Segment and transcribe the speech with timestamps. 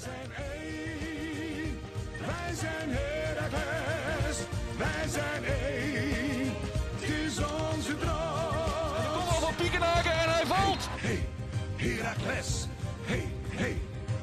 [0.00, 1.80] zijn één.
[2.26, 4.38] Wij zijn Heracles.
[4.76, 6.54] Wij zijn één.
[6.98, 9.12] Het is onze droom.
[9.12, 10.88] Kom al van Piekenhaken en hij valt.
[10.90, 11.28] Hey,
[11.76, 12.66] Heracles.
[13.04, 13.80] Hey, hey,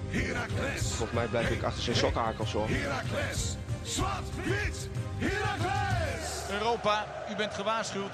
[0.10, 0.82] Heracles.
[0.82, 2.68] Volgens mij blijf ik achter zijn sokkenhakels hoor.
[2.70, 3.56] Heracles.
[3.84, 6.50] Zwart, wit, Heracles.
[6.52, 8.14] Europa, u bent gewaarschuwd.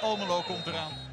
[0.00, 1.07] Almelo komt eraan.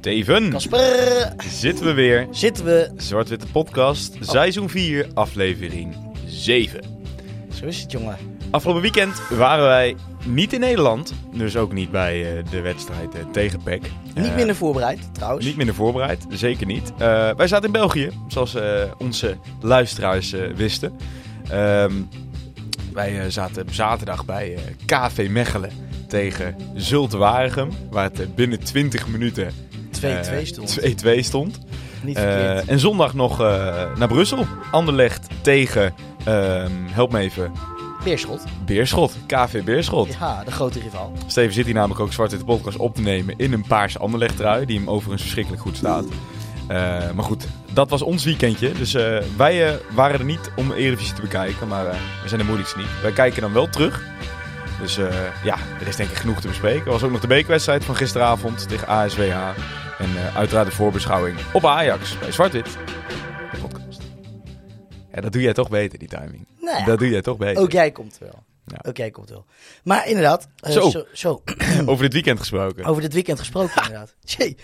[0.00, 2.26] Steven, Kasper, zitten we weer.
[2.30, 2.90] zitten we.
[2.96, 5.94] Zwart-Witte Podcast, seizoen 4, aflevering
[6.26, 6.80] 7.
[7.54, 8.16] Zo is het, jongen.
[8.50, 9.96] Afgelopen weekend waren wij
[10.26, 13.82] niet in Nederland, dus ook niet bij eh, de wedstrijd eh, tegen PEC.
[14.14, 15.46] Niet Eh, minder voorbereid, trouwens.
[15.46, 16.92] Niet minder voorbereid, zeker niet.
[17.36, 18.56] Wij zaten in België, zoals
[18.98, 20.92] onze luisteraars wisten.
[21.50, 21.92] Ehm,
[22.92, 25.70] wij zaten op zaterdag bij KV Mechelen
[26.08, 29.52] tegen Zulte Waregem, waar het binnen 20 minuten
[30.00, 30.78] 2-2 eh, stond.
[31.04, 31.58] 2-2 stond.
[32.02, 32.66] Niet Eh, verkeerd.
[32.66, 33.46] en zondag nog eh,
[33.96, 34.46] naar Brussel.
[34.70, 35.94] Anderlecht tegen,
[36.24, 37.52] ehm, help me even,
[38.04, 38.44] Beerschot.
[38.64, 39.16] Beerschot.
[39.26, 40.16] KV Beerschot.
[40.20, 41.12] Ja, de grote rival.
[41.26, 43.98] Steven zit hier namelijk ook zwart in de podcast op te nemen in een paarse
[43.98, 44.66] Anderlecht trui.
[44.66, 46.04] Die hem overigens verschrikkelijk goed staat.
[47.14, 48.72] Maar goed, dat was ons weekendje.
[48.72, 48.92] Dus
[49.36, 51.68] wij waren er niet om Eredivisie te bekijken.
[51.68, 51.84] Maar
[52.22, 52.86] we zijn de moeilijkste niet.
[53.02, 54.02] Wij kijken dan wel terug.
[54.80, 54.96] Dus
[55.44, 56.84] ja, er is denk ik genoeg te bespreken.
[56.86, 59.36] Er was ook nog de bekerwedstrijd van gisteravond tegen ASWH.
[60.00, 62.64] En eh, uiteraard de voorbeschouwing op Ajax bij Zwart-Wit.
[63.52, 64.00] De podcast.
[65.14, 66.46] Ja, dat doe jij toch beter, die timing.
[66.60, 67.62] Nou ja, Dat doe jij toch beter.
[67.62, 68.44] ook jij komt wel.
[68.66, 68.78] Ja.
[68.82, 69.44] Ook jij komt wel.
[69.84, 70.90] Maar inderdaad, eh, Zo.
[70.90, 71.42] zo, zo,
[71.86, 72.84] Over dit weekend gesproken.
[72.84, 74.14] over dit weekend gesproken inderdaad.
[74.24, 74.56] Jee.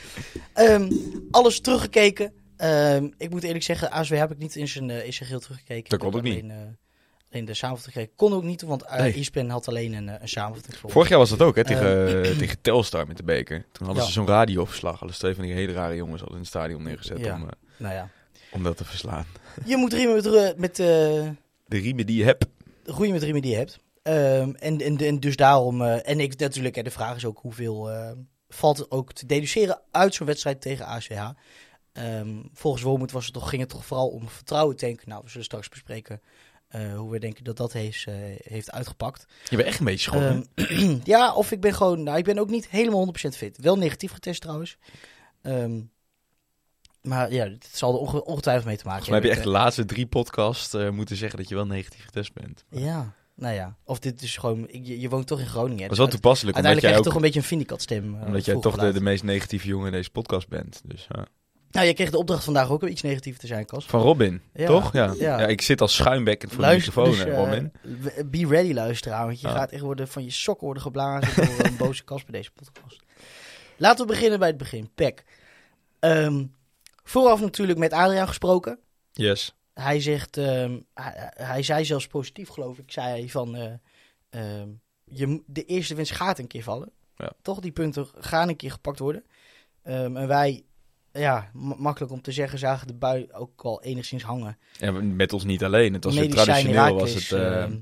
[0.53, 0.93] Ehm,
[1.31, 2.33] alles teruggekeken.
[2.57, 5.41] Ehm, ik moet eerlijk zeggen, ASW heb ik niet in zijn, eh, in zijn geheel
[5.41, 5.91] teruggekeken.
[5.91, 6.43] Dat kon ook niet.
[6.43, 6.79] Alleen,
[7.33, 8.09] alleen de samenvatting.
[8.17, 9.13] Kon ook niet, want uh, Nee.
[9.15, 10.77] ESPN had alleen een, eh, een samenvatting.
[10.93, 13.65] Vorig jaar was dat ook, hè, tegen, eh, tegen Telstar met de beker.
[13.73, 14.09] Toen hadden Ja.
[14.09, 14.93] ze zo'n radioverslag.
[14.99, 17.35] Hadden ze twee van die hele rare jongens al in het stadion neergezet Ja.
[17.35, 18.09] om, Nou ja.
[18.53, 19.27] om dat te verslaan.
[19.65, 21.35] Je moet riemen met, met De
[21.69, 22.47] riemen die je hebt.
[22.85, 23.79] groeien met riemen die je hebt.
[24.03, 27.91] Ehm, en, en, en dus daarom, en ik natuurlijk, hè, de vraag is ook hoeveel
[28.49, 31.29] valt ook te deduceren uit zo'n wedstrijd tegen ASWH.
[31.93, 35.09] Ehm, volgens Wormoed was het toch, ging het toch vooral om vertrouwen tanken.
[35.09, 36.21] Nou, we zullen straks bespreken
[36.77, 39.27] eh, hoe we denken dat dat heeft, eh, heeft uitgepakt.
[39.49, 40.47] Je bent echt een beetje schoon.
[40.55, 43.59] Ehm, ja, of ik ben gewoon, nou, ik ben ook niet helemaal 100% fit.
[43.59, 44.77] Wel negatief getest trouwens.
[45.43, 45.81] Ehm,
[47.03, 49.55] maar ja, het zal er onge- ongetwijfeld mee te maken mij heb je echt hebben.
[49.57, 52.65] de laatste drie podcasts eh, moeten zeggen dat je wel negatief getest bent.
[52.71, 53.77] Ja, nou ja.
[53.85, 55.83] Of dit is gewoon, je, je woont toch in Groningen.
[55.83, 57.47] Dat is wel dus toepasselijk, omdat Uiteindelijk jij krijg je ook toch een beetje een
[57.47, 58.27] Vindicat stem.
[58.27, 60.81] omdat jij toch de, de meest negatieve jongen in deze podcast bent.
[60.85, 61.27] Dus, ja.
[61.71, 63.87] Nou, jij kreeg de opdracht vandaag ook om iets negatiefs te zijn, Cas.
[63.87, 64.93] Van Robin, Ja, toch?
[64.93, 65.15] Ja.
[65.19, 65.41] ja.
[65.41, 65.47] Ja.
[65.47, 67.73] ik zit als schuimbekkend voor Luister, de microfoon, dus, eh, Robin.
[68.01, 69.27] w- be ready, luisteraar.
[69.27, 69.55] Want je Ah.
[69.55, 73.01] gaat echt worden van je sokken worden geblazen door een boze Cas bij deze podcast.
[73.77, 74.91] Laten we beginnen bij het begin.
[74.95, 75.25] Pek.
[76.01, 76.45] Ehm,
[77.05, 78.79] vooraf natuurlijk met Adriaan gesproken.
[79.13, 79.55] Yes.
[79.75, 83.73] Hij zegt, ehm, hij, hij zei zelfs positief, geloof ik, zei hij van, eh,
[84.31, 84.69] ehm,
[85.05, 86.91] je, de eerste winst gaat een keer vallen.
[87.17, 87.33] Ja.
[87.43, 89.25] Toch, die punten gaan een keer gepakt worden.
[89.83, 90.65] En wij,
[91.19, 94.59] ja, ma- makkelijk om te zeggen, zagen de bui ook al enigszins hangen.
[94.81, 95.93] En met ons niet alleen.
[95.93, 97.33] Het was weer traditioneel was het...
[97.33, 97.79] eh, ehm,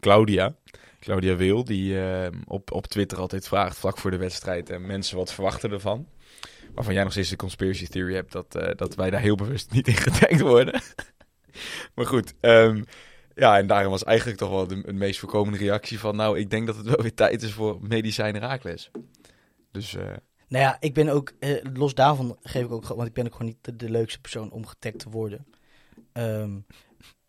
[0.00, 0.54] Claudia.
[1.00, 5.16] Claudia Wil, die eh, op, op Twitter altijd vraagt, vlak voor de wedstrijd, en mensen
[5.16, 6.06] wat verwachten ervan.
[6.74, 9.72] Waarvan jij nog steeds de conspiracy theory hebt dat, eh, dat wij daar heel bewust
[9.72, 10.80] niet in getagd worden.
[11.94, 12.82] maar goed, ehm,
[13.34, 16.50] ja, en daarom was eigenlijk toch wel de, de meest voorkomende reactie van, nou, ik
[16.50, 18.90] denk dat het wel weer tijd is voor medicijn Herakles.
[19.72, 20.06] Dus eh,
[20.48, 23.32] Nou ja, ik ben ook, eh, los daarvan geef ik ook, want ik ben ook
[23.32, 25.46] gewoon niet de, de leukste persoon om getagd te worden.
[26.12, 26.58] Ehm,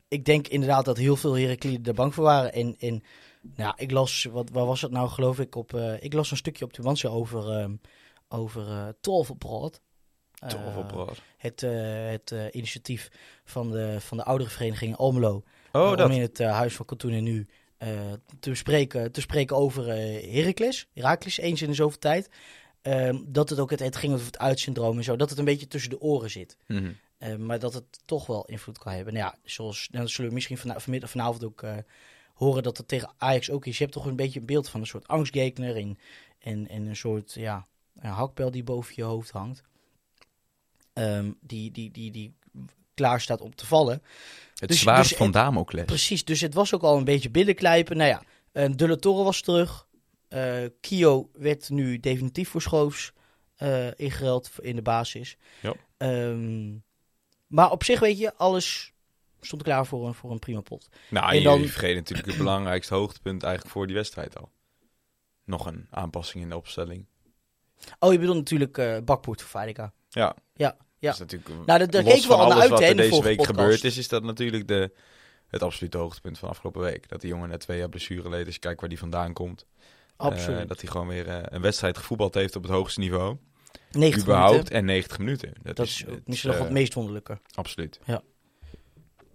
[0.08, 2.54] ik denk inderdaad dat heel veel Herakliden er bang voor waren.
[2.54, 3.04] En, en
[3.56, 6.38] nou, ik las, wat, waar was het nou geloof ik, op, eh, ik las een
[6.38, 7.76] stukje op Tubantia over, ehm
[8.30, 9.82] over Tolvenbrood.
[10.34, 11.22] Eh, toverbrod.
[11.38, 13.10] het uh, het initiatief
[13.44, 15.44] van de, van de oudere vereniging Almelo.
[15.72, 16.12] Oh, Eh, om dat.
[16.12, 17.48] in het Huis van Katoen en Nu
[18.40, 19.86] te, spreken, te spreken over
[20.34, 20.88] Heracles.
[20.94, 22.30] Heracles, eens in de zoveel tijd.
[22.82, 25.16] Ehm, dat het ook het, het ging over het uitsyndroom en zo.
[25.16, 26.58] Dat het een beetje tussen de oren zit.
[26.68, 26.92] Mhm.
[27.18, 29.14] Eh, maar dat het toch wel invloed kan hebben.
[29.14, 31.78] Nou ja, zoals, dan zullen we misschien vana- vanmiddag, vanavond ook eh,
[32.34, 33.78] horen dat het tegen Ajax ook is.
[33.78, 35.98] Je hebt toch een beetje een beeld van een soort angstgekner en,
[36.40, 37.68] en, en een soort ja,
[38.00, 39.64] een hakbel die boven je hoofd hangt.
[40.94, 42.34] Ehm, die, die, die, die
[42.94, 44.02] klaar staat om te vallen.
[44.56, 45.86] Het Dus- zwaard dus van Damocles.
[45.86, 47.98] Precies, dus het was ook al een beetje binnenklijpen.
[47.98, 49.88] Nou ja, uh, De La Torre was terug.
[50.30, 53.12] Eh, Kio werd nu definitief voor Schoofs
[53.56, 55.38] eh ingeruild in de basis.
[55.62, 55.74] Ja.
[55.98, 56.78] Ehm,
[57.48, 58.94] maar op zich weet je, alles
[59.42, 60.90] stond klaar voor een, voor een prima pot.
[61.10, 64.50] Nou, En je dan- vergeet natuurlijk het belangrijkste hoogtepunt eigenlijk voor die wedstrijd al.
[65.44, 67.06] Nog een aanpassing in de opstelling.
[68.00, 69.94] Oh, je bedoelt natuurlijk eh Bakpoort voor Fadika.
[70.10, 70.36] Ja.
[70.54, 71.12] Ja, ja.
[71.12, 72.96] Dat is natuurlijk, Nou, daar- daar keken we van al naar alles uit, wat er
[72.96, 73.60] deze week podcast.
[73.60, 74.92] gebeurd is, is dat natuurlijk de,
[75.48, 77.10] het absolute hoogtepunt van afgelopen week.
[77.10, 78.46] Dat die jongen net twee jaar blessure leed.
[78.46, 79.66] Als je kijkt waar die vandaan komt.
[80.28, 80.60] Absoluut.
[80.62, 83.38] Eh, dat hij gewoon weer eh, een wedstrijd gevoetbald heeft op het hoogste niveau.
[83.92, 84.52] 90 überhaupt.
[84.54, 84.76] minuten.
[84.76, 85.54] En 90 minuten.
[85.64, 87.40] Dat, Dat is, misschien nog eh, het meest wonderlijke.
[87.56, 88.00] Absoluut.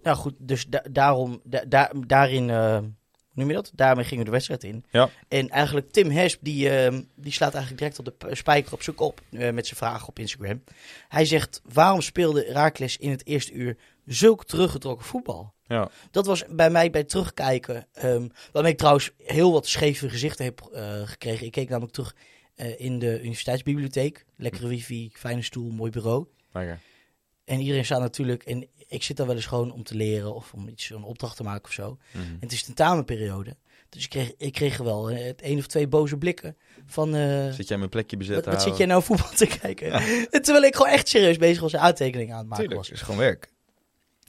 [0.02, 0.34] Ja, goed.
[0.38, 2.92] Dus da- daarom, da- da- daarin, eh, hoe
[3.34, 3.70] noem je dat?
[3.74, 4.84] Daarmee gingen we de wedstrijd in.
[4.90, 5.08] Ja.
[5.28, 9.20] En eigenlijk Tim Hesp, die, eh, die slaat eigenlijk direct op de spijker op kop
[9.30, 10.64] eh, met zijn vraag op Instagram.
[11.08, 13.76] Hij zegt, waarom speelde Raakles in het eerste uur
[14.06, 15.53] zulk teruggetrokken voetbal?
[15.66, 15.90] Ja.
[16.10, 20.44] Dat was bij mij bij het terugkijken, ehm waarmee ik trouwens heel wat scheve gezichten
[20.44, 21.46] heb eh, gekregen.
[21.46, 22.14] Ik keek namelijk terug
[22.54, 24.24] eh, in de universiteitsbibliotheek.
[24.36, 26.26] Lekkere wifi, fijne stoel, mooi bureau.
[26.52, 26.78] Lekker.
[27.44, 30.52] En iedereen staat natuurlijk, en ik zit daar wel eens gewoon om te leren of
[30.52, 31.98] om iets, een opdracht te maken of zo.
[32.10, 32.22] Mhm.
[32.24, 33.56] En het is tentamenperiode.
[33.88, 36.56] Dus ik kreeg, ik kreeg wel eh, het één of twee boze blikken
[36.86, 37.12] van...
[37.52, 39.92] Zit jij mijn plekje bezet wat, wat zit jij nou voetbal te kijken?
[39.92, 42.98] En Terwijl ik gewoon echt serieus bezig was en aantekeningen aan het maken Tuurlijk, was.
[42.98, 43.52] is gewoon werk.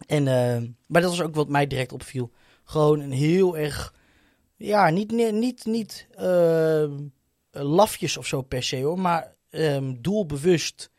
[0.07, 2.31] En, eh, maar dat was ook wat mij direct opviel.
[2.63, 3.93] Gewoon een heel erg...
[4.57, 6.91] Ja, niet, niet, niet, ehm,
[7.51, 8.99] lafjes of zo per se hoor.
[8.99, 10.89] Maar ehm, doelbewust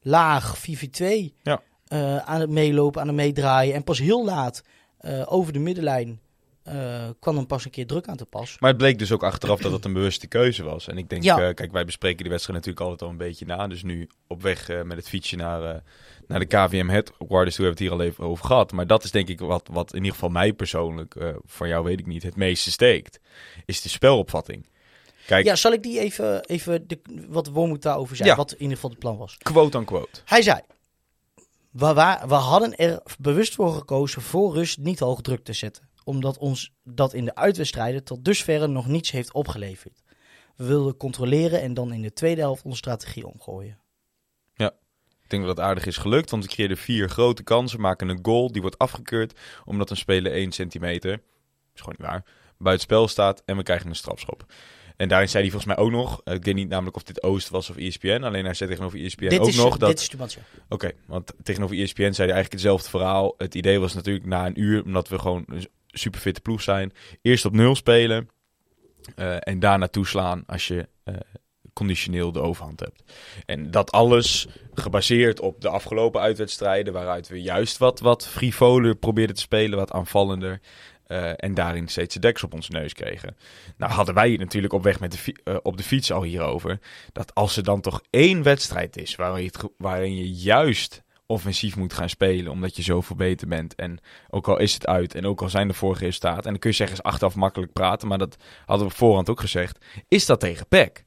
[0.00, 1.32] laag 4v2.
[1.42, 1.62] Ja.
[1.84, 3.74] eh, aan het meelopen, aan het meedraaien.
[3.74, 4.62] En pas heel laat
[4.98, 6.20] eh, over de middenlijn
[6.62, 8.56] eh, kwam dan pas een keer druk aan te pas.
[8.60, 10.88] Maar het bleek dus ook achteraf dat het een bewuste keuze was.
[10.88, 11.48] En ik denk, Ja.
[11.48, 13.66] eh, kijk, wij bespreken die wedstrijd natuurlijk altijd al een beetje na.
[13.66, 15.80] Dus nu op weg eh, met het fietsje naar, eh,
[16.26, 18.72] naar de KVM Headquarters, toen hebben we het hier al even over gehad.
[18.72, 21.84] Maar dat is denk ik wat, wat in ieder geval mij persoonlijk, eh van jou
[21.84, 23.20] weet ik niet, het meeste steekt.
[23.66, 24.66] Is de spelopvatting.
[25.26, 28.28] Kijk, Ja, zal ik die even, even de, wat Wormoed daarover zei?
[28.28, 28.36] Ja.
[28.36, 29.38] Wat in ieder geval het plan was.
[29.38, 30.20] quote unquote.
[30.24, 30.60] Hij zei:
[31.70, 31.94] we,
[32.26, 35.88] we hadden er bewust voor gekozen voor rust niet hoog druk te zetten.
[36.04, 40.02] Omdat ons dat in de uitwedstrijden tot dusverre nog niets heeft opgeleverd.
[40.56, 43.78] We wilden controleren en dan in de tweede helft onze strategie omgooien.
[45.34, 48.52] Denk dat het aardig is gelukt, want we creëerden vier grote kansen, maken een goal,
[48.52, 51.12] die wordt afgekeurd omdat een speler 1 centimeter,
[51.74, 52.24] is gewoon niet waar,
[52.58, 54.44] buitenspel staat en we krijgen een strafschop.
[54.96, 57.22] En daarin zei hij volgens mij ook nog, eh, ik weet niet namelijk of dit
[57.22, 59.88] Oost was of ESPN, alleen hij zei tegenover ESPN dit, ook is, nog dat...
[59.88, 60.38] dit is.
[60.68, 63.34] Oké, want tegenover ESPN zei hij eigenlijk hetzelfde verhaal.
[63.36, 66.92] Het idee was natuurlijk na een uur, omdat we gewoon een super fitte ploeg zijn,
[67.22, 68.28] eerst op nul spelen
[69.14, 71.14] eh, en daarna toeslaan als je eh,
[71.74, 73.02] conditioneel de overhand hebt.
[73.46, 79.36] En dat alles gebaseerd op de afgelopen uitwedstrijden, waaruit we juist wat, wat frivoler probeerden
[79.36, 80.60] te spelen, wat aanvallender.
[81.04, 83.36] eh, en daarin steeds de deks op onze neus kregen.
[83.76, 86.78] Nou hadden wij natuurlijk op weg met de eh, op de fiets al hierover.
[87.12, 91.92] Dat als er dan toch één wedstrijd is waarin je, waarin je juist offensief moet
[91.92, 93.74] gaan spelen, omdat je zoveel beter bent.
[93.74, 93.98] En
[94.30, 96.44] ook al is het uit en ook al zijn de vorige resultaten.
[96.44, 99.40] En dan kun je zeggen, is achteraf makkelijk praten, maar dat hadden we voorhand ook
[99.40, 99.84] gezegd.
[100.08, 101.04] Is dat tegen PEC?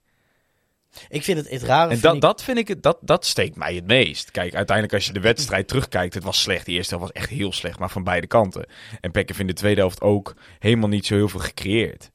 [1.10, 1.92] Ik vind het, het rare.
[1.92, 4.32] En dat, ik- dat vind ik, het- dat, dat steekt mij het meest.
[4.32, 6.66] Kijk, uiteindelijk als je de wedstrijd terugkijkt, het was slecht.
[6.66, 8.66] De eerste helft was echt heel slecht, maar van beide kanten.
[9.02, 12.12] En PEC heeft in de tweede helft ook helemaal niet zo heel veel gecreëerd.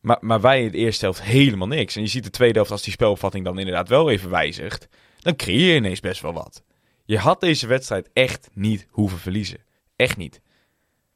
[0.00, 1.96] Maar, maar wij in de eerste helft helemaal niks.
[1.96, 4.88] En je ziet de tweede helft, als die spelopvatting dan inderdaad wel even wijzigt,
[5.18, 6.62] dan creëer je ineens best wel wat.
[7.04, 9.58] Je had deze wedstrijd echt niet hoeven verliezen.
[9.96, 10.40] Echt niet.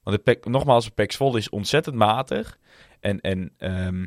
[0.02, 2.58] Want de PEC, nogmaals, de Zwolle is ontzettend matig.
[3.00, 4.04] En, en ehm,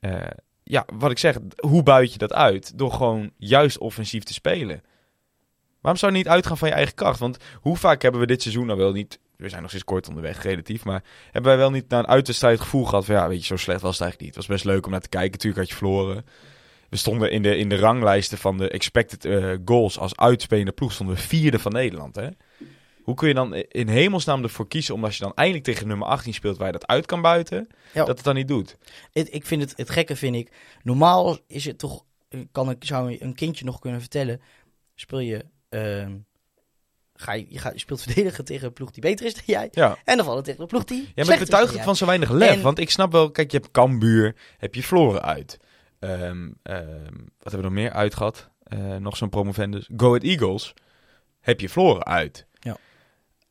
[0.00, 0.26] eh,
[0.68, 2.78] ja, wat ik zeg, hoe buit je dat uit?
[2.78, 4.82] Door gewoon juist offensief te spelen.
[5.80, 7.18] Waarom zou je niet uitgaan van je eigen kracht?
[7.18, 9.18] Want hoe vaak hebben we dit seizoen nou wel niet...
[9.36, 10.84] We zijn nog steeds kort onderweg, relatief.
[10.84, 13.14] Maar hebben wij wel niet na een uitwedstrijd gevoel gehad van...
[13.14, 14.34] Ja, weet je, zo slecht was het eigenlijk niet.
[14.34, 15.30] Het was best leuk om naar te kijken.
[15.30, 16.26] Natuurlijk had je verloren.
[16.88, 20.92] We stonden in de, in de ranglijsten van de expected eh, goals als uitspelende ploeg...
[20.92, 22.28] stonden we vierde van Nederland, hè?
[23.08, 24.94] Hoe kun je dan in hemelsnaam ervoor kiezen...
[24.94, 26.56] omdat je dan eindelijk tegen nummer 18 speelt...
[26.56, 27.68] waar je dat uit kan buiten...
[27.94, 28.04] Ja.
[28.04, 28.76] dat het dan niet doet?
[29.12, 30.50] Het, ik vind het, het gekke vind ik.
[30.82, 32.04] Normaal is het toch.
[32.52, 34.40] Kan ik, zou een kindje nog kunnen vertellen.
[34.94, 35.44] Speel je.
[35.68, 36.16] ehm,
[37.14, 39.68] ga je, je, gaat, je speelt verdedigen tegen een ploeg die beter is dan jij.
[39.72, 39.98] Ja.
[40.04, 41.12] En dan vallen tegen een ploeg die.
[41.14, 42.56] Ja, maar ik betuig het van zo weinig lef.
[42.56, 45.58] En- Want ik snap wel, kijk, je hebt Cambuur, heb je Floren uit.
[45.98, 48.48] Ehm, ehm, wat hebben we nog meer uit gehad?
[48.62, 49.88] Eh, nog zo'n promovendus.
[49.96, 50.74] Go Ahead Eagles,
[51.40, 52.46] heb je Floren uit.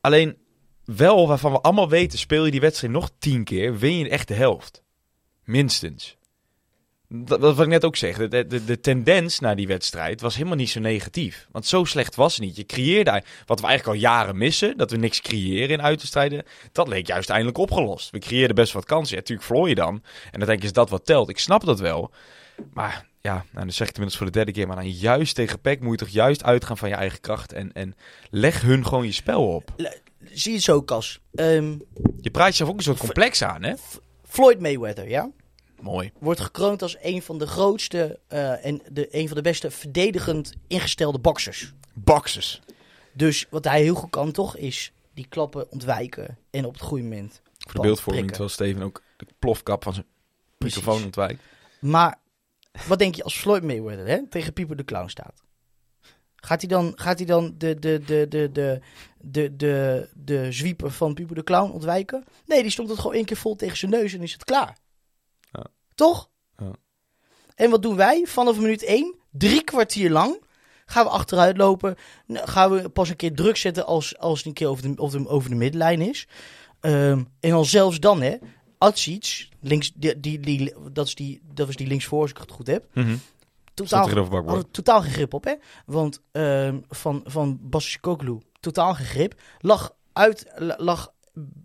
[0.08, 0.38] Alleen,
[0.86, 4.28] wel waarvan we allemaal weten, speel je die wedstrijd nog tien keer, win je echt
[4.28, 4.84] de helft.
[5.44, 6.18] Minstens.
[7.08, 10.58] Dat, wat ik net ook zeg, de, de, de tendens naar die wedstrijd was helemaal
[10.58, 11.48] niet zo negatief.
[11.52, 12.56] Want zo slecht was het niet.
[12.56, 16.88] Je creëerde, wat we eigenlijk al jaren missen, dat we niks creëren in uitwedstrijden, dat
[16.88, 18.10] leek juist eindelijk opgelost.
[18.10, 19.16] We creëerden best wat kansen.
[19.16, 20.04] Ja, natuurlijk verloor je dan.
[20.32, 21.30] En dan denk je, is dat wat telt?
[21.30, 22.12] Ik snap dat wel.
[22.74, 25.60] Maar ja, nou, dan zeg ik tenminste voor de derde keer, maar dan juist tegen
[25.60, 27.96] PEC moet je toch juist uitgaan van je eigen kracht en, en
[28.30, 29.74] leg hun gewoon je spel op.
[30.24, 31.20] Zie je het zo, Cas.
[31.36, 31.78] Ehm,
[32.22, 33.74] Je praat jezelf ook een soort complex aan, hè?
[34.24, 35.30] Floyd Mayweather, ja?
[35.82, 36.12] Mooi.
[36.20, 40.54] wordt gekroond als een van de grootste eh, en de, een van de beste verdedigend
[40.68, 41.74] ingestelde boxers.
[41.94, 42.62] Boxers.
[43.14, 47.04] Dus wat hij heel goed kan toch, is die klappen ontwijken en op het goede
[47.04, 47.42] moment.
[47.58, 50.06] Voor de beeldvorming, terwijl Steven ook de plofkap van zijn
[50.58, 51.42] microfoon ontwijkt.
[51.80, 52.18] Maar
[52.88, 55.44] wat denk je als Floyd Mayweather hè, tegen Pieper de Clown staat?
[56.36, 58.82] Gaat hij dan, gaat hij dan de, de, de, de, de,
[59.18, 62.24] de, de, de zwieper van Pieper de Clown ontwijken?
[62.46, 64.78] Nee, die stond het gewoon één keer vol tegen zijn neus en is het klaar.
[65.52, 65.66] Ja.
[65.96, 66.30] Toch?
[66.58, 66.72] Ja.
[67.56, 68.26] En wat doen wij?
[68.26, 70.42] Vanaf minuut één, drie kwartier lang,
[70.86, 71.96] gaan we achteruit lopen.
[72.26, 75.02] Nou, Gaan we pas een keer druk zetten als, als het een keer over de,
[75.02, 76.28] over de, over de middenlijn is.
[76.80, 78.38] Ehm, en dan zelfs dan, hè.
[78.78, 82.52] Atsic, links, die, die, die, dat, is die, dat was die linksvoor, als ik het
[82.52, 82.86] goed heb.
[82.94, 83.16] Mhm.
[83.74, 84.54] Totaal, tegenover Bakboord.
[84.54, 85.54] hadden totaal geen grip op, hè.
[85.86, 89.42] Want ehm, van, van Basikoglu, totaal geen grip.
[89.60, 90.46] Lag, uit,
[90.78, 91.14] lag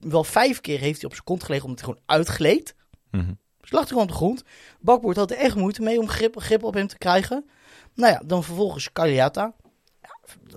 [0.00, 2.75] wel vijf keer heeft hij op zijn kont gelegen omdat hij gewoon uitgleed.
[3.11, 3.33] Mhm.
[3.61, 4.45] Dus lag hij gewoon op de grond.
[4.81, 7.50] Bakboord had er echt moeite mee om grip, grip op hem te krijgen.
[7.95, 9.54] Nou ja, dan vervolgens Cagliata.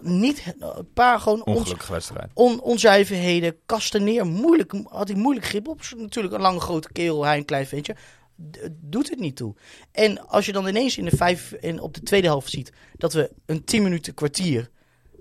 [0.02, 2.32] Niet een paar gewoon Ongelukkige wedstrijd.
[2.34, 4.26] on, onzuiverheden, kasten neer.
[4.26, 5.82] Moeilijk, had hij moeilijk grip op.
[5.98, 7.96] Natuurlijk een lange grote kerel, hij een klein ventje.
[8.52, 9.56] D- doet het niet toe.
[9.92, 13.14] En als je dan ineens in de vijf, in, op de tweede helft ziet dat
[13.14, 14.70] we een 10 minuten kwartier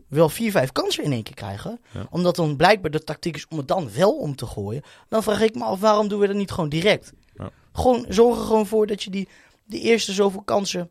[0.08, 1.80] wel vier, vijf kansen in één keer krijgen.
[1.92, 2.06] Ja.
[2.10, 4.82] Omdat dan blijkbaar de tactiek is om het dan wel om te gooien.
[5.08, 7.12] Dan vraag ik me af, waarom doen we dat niet gewoon direct?
[7.34, 7.50] Ja.
[7.72, 9.28] Gewoon, zorg er gewoon voor dat je die,
[9.66, 10.90] die eerste zoveel kansen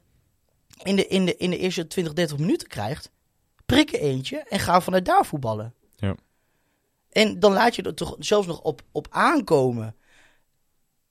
[0.83, 3.11] in de, in, de, in de eerste 20, 30 minuten krijgt.
[3.73, 5.73] Prik er eentje en ga vanuit daar voetballen.
[5.95, 6.15] Ja.
[7.11, 9.95] En dan laat je er toch zelfs nog op, op aankomen.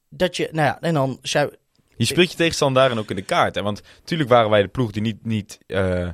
[0.09, 1.55] Dat je, nou ja, en dan zou.
[1.97, 3.55] Je speelt je tegenstander daarin ook in de kaart.
[3.55, 3.63] Hè?
[3.63, 6.09] Want natuurlijk waren wij de ploeg die niet, niet eh,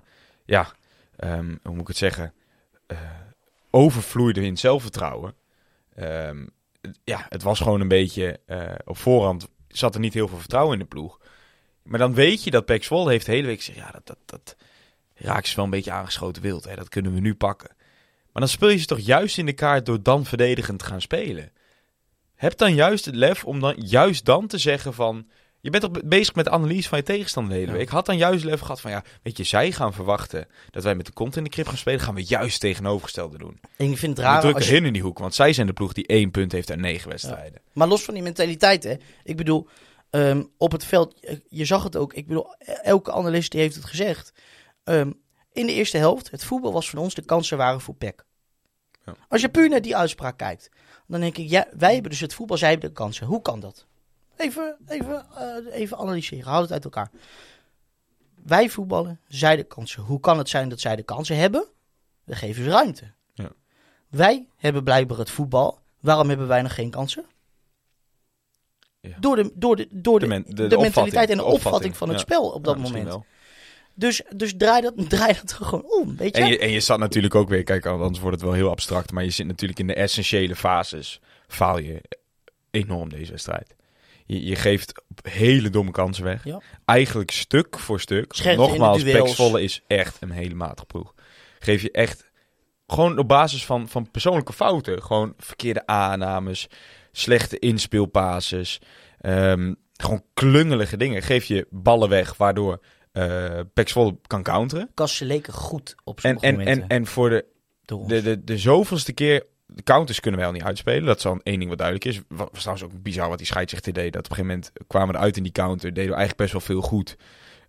[0.44, 0.72] ja,
[1.16, 2.32] ehm, hoe moet ik het zeggen,
[2.86, 2.98] eh,
[3.70, 5.34] overvloeide in zelfvertrouwen.
[5.94, 6.46] Ehm,
[7.04, 10.72] ja, het was gewoon een beetje, eh, op voorhand zat er niet heel veel vertrouwen
[10.72, 11.20] in de ploeg.
[11.82, 14.18] Maar dan weet je dat Pek Zwolle heeft de hele week gezegd, ja, dat, dat,
[14.26, 14.56] dat
[15.18, 16.64] raakt ze wel een beetje aangeschoten wild.
[16.64, 16.74] Hè?
[16.74, 17.70] Dat kunnen we nu pakken.
[18.32, 21.00] Maar dan speel je ze toch juist in de kaart door dan verdedigend te gaan
[21.00, 21.52] spelen.
[22.34, 25.26] Heb dan juist het lef om dan juist dan te zeggen van...
[25.60, 27.76] Je bent toch be- bezig met de analyse van je tegenstander de hele Ja.
[27.78, 27.88] week.
[27.88, 31.06] Had dan juist lef gehad van ja, weet je, zij gaan verwachten dat wij met
[31.06, 32.00] de kont in de krip gaan spelen.
[32.00, 33.60] Gaan we juist tegenovergestelde doen.
[33.76, 34.40] En ik vind het We raar.
[34.40, 36.70] drukken Als je, in die hoek, want zij zijn de ploeg die één punt heeft
[36.70, 37.60] uit negen wedstrijden.
[37.72, 38.94] maar los van die mentaliteit, hè.
[39.24, 39.68] Ik bedoel,
[40.10, 41.14] ehm, op het veld,
[41.48, 42.14] je zag het ook.
[42.14, 44.32] Ik bedoel, elke analist die heeft het gezegd.
[44.88, 45.10] Ehm,
[45.52, 48.24] in de eerste helft, het voetbal was van ons, de kansen waren voor PEC.
[49.04, 49.14] Ja.
[49.28, 50.70] Als je puur naar die uitspraak kijkt,
[51.06, 53.26] dan denk ik, ja, wij hebben dus het voetbal, zij hebben de kansen.
[53.26, 53.86] Hoe kan dat?
[54.36, 57.10] Even, even, eh, even analyseren, houd het uit elkaar.
[58.44, 60.02] Wij voetballen, zij de kansen.
[60.02, 61.66] Hoe kan het zijn dat zij de kansen hebben?
[62.24, 63.12] We geven ze ruimte.
[63.34, 63.50] Ja.
[64.08, 65.78] Wij hebben blijkbaar het voetbal.
[66.00, 67.24] Waarom hebben wij nog geen kansen?
[69.00, 69.16] Ja.
[69.20, 71.64] Door, de, door, de, door de, De men- de- de, de mentaliteit en de opvatting,
[71.66, 73.04] opvatting, van het spel op dat moment.
[73.04, 73.24] wel.
[73.98, 76.42] Dus, dus draai, dat, draai dat gewoon om, weet je?
[76.42, 79.12] En je, en je zat natuurlijk ook weer, kijk, anders wordt het wel heel abstract.
[79.12, 81.20] Maar je zit natuurlijk in de essentiële fases.
[81.46, 82.02] Faal je
[82.70, 83.74] enorm deze wedstrijd.
[84.26, 86.44] Je, je geeft hele domme kansen weg.
[86.44, 86.60] Ja.
[86.84, 88.32] Eigenlijk stuk voor stuk.
[88.32, 91.14] Scherpte Nogmaals, Zwolle is echt een hele matige ploeg.
[91.58, 92.30] Geef je echt,
[92.86, 95.02] gewoon op basis van, van persoonlijke fouten.
[95.02, 96.66] Gewoon verkeerde aannames,
[97.12, 98.80] slechte inspeelpases.
[99.20, 101.22] ehm, gewoon klungelige dingen.
[101.22, 102.80] Geef je ballen weg, waardoor
[103.84, 104.90] Zwolle kan counteren.
[104.94, 106.82] Kassen leken goed op En, sommige en, momenten.
[106.82, 107.44] en, en voor de,
[108.06, 109.46] de, de, de zoveelste keer...
[109.70, 111.04] De counters kunnen wij al niet uitspelen.
[111.04, 112.20] Dat is al één ding wat duidelijk is.
[112.28, 114.12] Wa- Was trouwens ook bizar wat die scheidsrechter deed.
[114.12, 115.88] Dat op een gegeven moment kwamen we eruit in die counter.
[115.94, 117.16] Deden we eigenlijk best wel veel goed.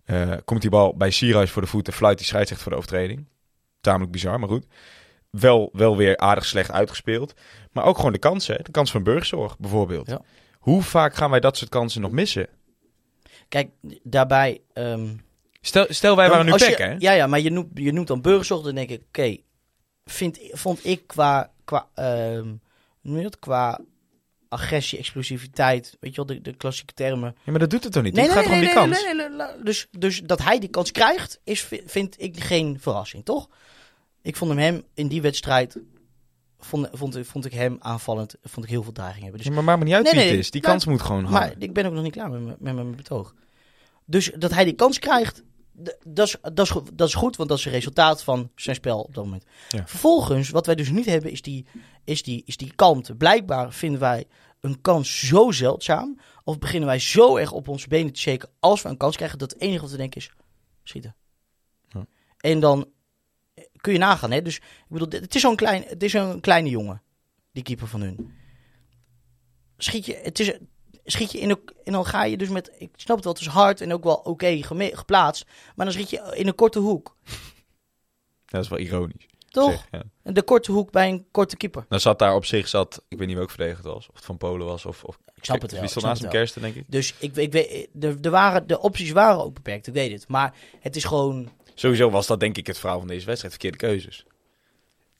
[0.04, 1.92] Eh, komt die bal bij Sierhuis voor de voeten.
[1.92, 3.26] Fluit die scheidsrechter voor de overtreding.
[3.80, 4.66] Tamelijk bizar, maar goed.
[5.30, 7.34] Wel, wel weer aardig slecht uitgespeeld.
[7.72, 8.56] Maar ook gewoon de kansen.
[8.56, 8.62] hè.
[8.62, 10.06] De kans van burgzorg bijvoorbeeld.
[10.08, 10.20] Ja.
[10.58, 12.46] Hoe vaak gaan wij dat soort kansen nog missen?
[13.48, 13.70] Kijk,
[14.02, 14.60] daarbij...
[14.72, 15.08] ehm,
[15.60, 16.94] Stel, stel wij dan waren nu pek, hè?
[16.98, 19.36] Ja, ja, maar je noemt, je noemt dan burgerzorg, dan denk ik, oké,
[20.04, 22.58] vind, vond ik qua, qua, hoe
[23.02, 23.38] noem je dat?
[23.38, 23.80] qua
[24.48, 27.34] agressie, explosiviteit, weet je wel, de, de klassieke termen.
[27.44, 28.16] Ja, maar dat doet het toch niet?
[28.16, 29.02] het gaat gewoon om die nee, kans.
[29.04, 29.62] nee, nee, nee, nee.
[29.62, 33.48] Dus, dus dat hij die kans krijgt, is, vi- vind ik geen verrassing, toch?
[34.22, 35.76] Ik vond hem, hem in die wedstrijd,
[36.58, 39.40] vond, vond, vond ik hem aanvallend, vond ik heel veel dreiging hebben.
[39.40, 40.50] Dus Ja, maar maakt me niet uit Nee, wie nee, het is.
[40.50, 41.54] Die nou, kans moet gewoon maar hangen.
[41.60, 43.34] ik ben ook nog niet klaar met mijn- met mijn betoog.
[44.10, 45.42] Dus dat hij die kans krijgt,
[46.04, 49.00] dat is, dat, is, dat is goed, want dat is een resultaat van zijn spel
[49.00, 49.44] op dat moment.
[49.68, 49.86] Ja.
[49.86, 51.66] Vervolgens, wat wij dus niet hebben, is die,
[52.04, 53.14] is, die, is die kalmte.
[53.14, 54.26] Blijkbaar vinden wij
[54.60, 58.82] een kans zo zeldzaam, of beginnen wij zo erg op onze benen te shaken als
[58.82, 60.30] we een kans krijgen, dat het enige wat we denken is
[60.82, 61.16] schieten.
[61.88, 62.06] Ja.
[62.36, 62.90] En dan
[63.54, 64.42] eh, kun je nagaan, hè.
[64.42, 67.02] Dus, ik bedoel, het is zo'n klein, het is zo'n kleine jongen,
[67.52, 68.32] die keeper van hun.
[69.76, 70.52] Schiet je, het is,
[71.04, 73.42] schiet je in een, en dan ga je dus met, ik snap het wel, het
[73.42, 77.16] is hard en ook wel oké geplaatst, maar dan schiet je in een korte hoek,
[78.46, 79.26] Dat is wel ironisch.
[79.48, 79.70] toch?
[79.70, 80.32] Zeg, ja.
[80.32, 81.86] De korte hoek bij een korte keeper.
[81.88, 84.08] Nou zat daar op zich, zat, ik weet niet welke verdediger het was.
[84.08, 84.86] Of het van Polen was.
[84.86, 85.80] Of, of Ik snap het wel.
[85.80, 86.40] Wie stond naast hem wel.
[86.40, 86.84] kersten, denk ik.
[86.86, 90.28] Dus ik, ik weet, de, de, waren, de opties waren ook beperkt, ik weet het.
[90.28, 93.52] Maar het is gewoon, Sowieso was dat denk ik het verhaal van deze wedstrijd.
[93.52, 94.24] Verkeerde keuzes.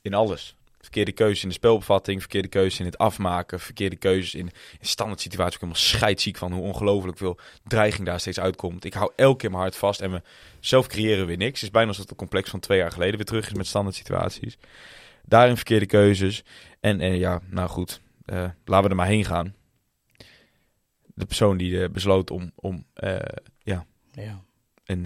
[0.03, 0.57] In alles.
[0.91, 5.21] Verkeerde keuzes in de spelbevatting, verkeerde keuzes in het afmaken, verkeerde keuzes in, in standaard
[5.21, 5.55] situaties.
[5.55, 8.85] Ik ben helemaal scheidziek van hoe ongelooflijk veel dreiging daar steeds uitkomt.
[8.85, 10.23] Ik hou elke keer mijn hart vast en we
[10.61, 11.55] zelf creëren weer niks.
[11.55, 13.97] Het is bijna alsof het complex van twee jaar geleden weer terug is met standaard
[13.97, 14.59] situaties.
[15.25, 16.45] Daarin verkeerde keuzes.
[16.81, 19.55] En eh, ja, nou goed, eh, laten we er maar heen gaan.
[21.15, 22.85] De persoon die eh, besloot om, om
[23.63, 24.43] ja, ja.
[24.85, 25.05] een,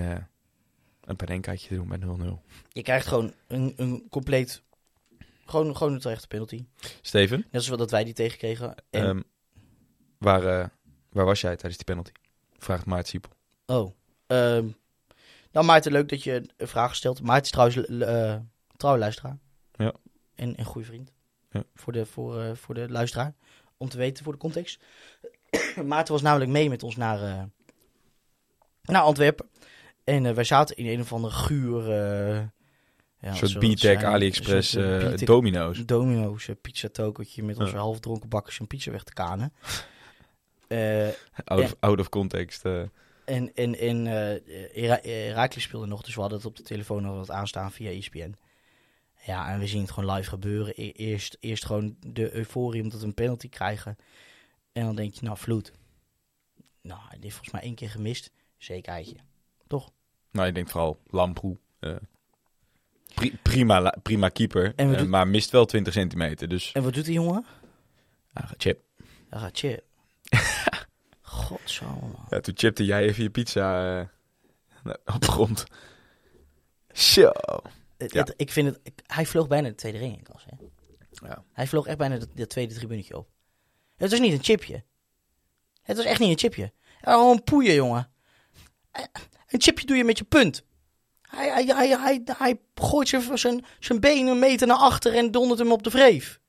[1.05, 2.41] een panenkaatje te doen bij 0-0.
[2.69, 4.63] Je krijgt gewoon een, een compleet,
[5.47, 6.65] gewoon, gewoon een terechte penalty.
[7.01, 8.75] Steven, Net zoals dat wij die tegenkregen.
[8.91, 9.21] En, ehm,
[10.19, 10.69] waar, eh,
[11.11, 12.13] waar was jij tijdens die penalty?
[12.59, 13.31] Vraagt Maart Siepel.
[13.67, 13.95] oh,
[14.27, 14.69] ehm,
[15.53, 17.23] nou Maarten, leuk dat je een vraag stelt.
[17.23, 18.37] Maarten is trouwens eh
[18.77, 19.39] trouwe luisteraar.
[19.73, 19.93] Ja.
[20.35, 21.13] En een goede vriend.
[21.51, 21.65] Ja.
[21.75, 23.35] Voor, de, voor, eh, voor de luisteraar.
[23.77, 24.83] Om te weten voor de context.
[25.85, 27.49] Maarten was namelijk mee met ons naar,
[28.83, 29.49] naar Antwerpen.
[30.05, 31.83] En wij zaten in een of andere guur...
[33.25, 35.85] ja, een soort B-Tech, AliExpress, eh, eh, B-Tech domino's.
[35.87, 39.53] Domino's pizza tokertje met onze halfdronken bakkers een pizza weg te kanen.
[40.69, 41.09] Eh,
[41.45, 42.65] Out, of, out of context.
[42.65, 42.83] eh.
[43.25, 44.05] en en, en
[45.03, 47.97] Herakles speelde nog, dus we hadden het op de telefoon nog wat aanstaan via E
[47.99, 48.35] ESPN.
[49.27, 50.73] Ja, en we zien het gewoon live gebeuren.
[50.77, 53.97] E- Eerst, eerst gewoon de euforie omdat we een penalty krijgen.
[54.73, 55.73] En dan denk je, nou, vloed.
[56.83, 58.31] Nou, hij heeft volgens mij één keer gemist.
[58.59, 59.17] Zekerheidje.
[60.31, 61.57] nou, ik denk vooral Lamproe.
[61.79, 61.99] pri-
[63.43, 66.49] prima, prima keeper, En eh, maar mist wel 20 centimeter.
[66.49, 67.45] Dus En wat doet die jongen?
[68.33, 68.81] ah, chip.
[69.29, 69.85] Hij gaat chip.
[71.21, 72.01] Godzomme.
[72.01, 72.27] man.
[72.31, 73.99] Ja, toen chipte jij even je pizza
[74.85, 75.65] eh, op de grond.
[76.93, 77.31] Zo.
[77.97, 78.21] Het- Ja.
[78.21, 80.57] het- ik vind het, ik- hij vloog bijna de tweede ring in, Kas, hè?
[81.29, 81.45] Ja.
[81.53, 83.29] Hij vloog echt bijna dat, tweede tribunetje op.
[83.97, 84.85] Het was niet een chipje.
[85.83, 86.73] Het was echt niet een chipje.
[87.03, 88.11] Oh, een poeien, jongen.
[88.91, 89.05] Eh,
[89.49, 90.65] Een chipje doe je met je punt.
[91.35, 95.31] Hij, hij, hij, hij, hij gooit zijn, zijn, zijn benen een meter naar achter en
[95.31, 96.41] dondert hem op de vreef.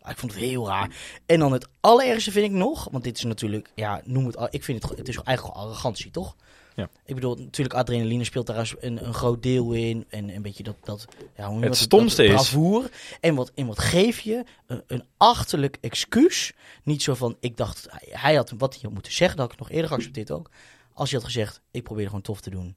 [0.00, 0.96] Ah, Ik vond het heel raar.
[1.26, 4.48] En dan het allerergste vind ik nog, want dit is natuurlijk, ja, noem het, al-
[4.50, 6.36] ik vind het, het is eigenlijk arrogantie, toch?
[6.76, 6.88] Ja.
[7.04, 10.06] Ik bedoel, natuurlijk adrenaline speelt daar een, een groot deel in.
[10.08, 11.04] En een beetje dat, dat
[11.36, 11.76] ja, hoe Het dat?
[11.76, 12.90] stomste dat is- bravoer.
[13.20, 14.44] En wat, en wat geef je?
[14.66, 16.52] Een, een achterlijk excuus.
[16.82, 19.60] Niet zo van, ik dacht, hij, had wat hij had moeten zeggen, dat had ik
[19.60, 20.50] nog eerder geaccepteerd ook.
[20.94, 22.76] Als je had gezegd, ik probeerde gewoon tof te doen.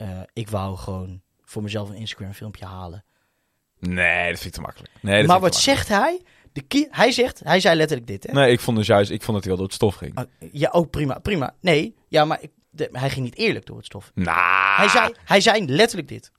[0.00, 3.04] Eh, ik wou gewoon voor mezelf een Instagram filmpje halen.
[3.78, 4.92] Nee, dat vind ik te makkelijk.
[5.00, 6.22] Nee, dat maar wat zegt hij?
[6.52, 8.32] De hij zegt, hij zei letterlijk dit, hè?
[8.32, 10.14] Nee, ik vond dus juist, ik vond dat hij wel door het stof ging.
[10.14, 11.54] Ah, Ja, ook prima, prima.
[11.60, 14.10] Nee, ja, maar ik, de- hij ging niet eerlijk door het stof.
[14.14, 14.38] Nou,
[14.76, 16.30] Hij, zei, hij zei letterlijk dit.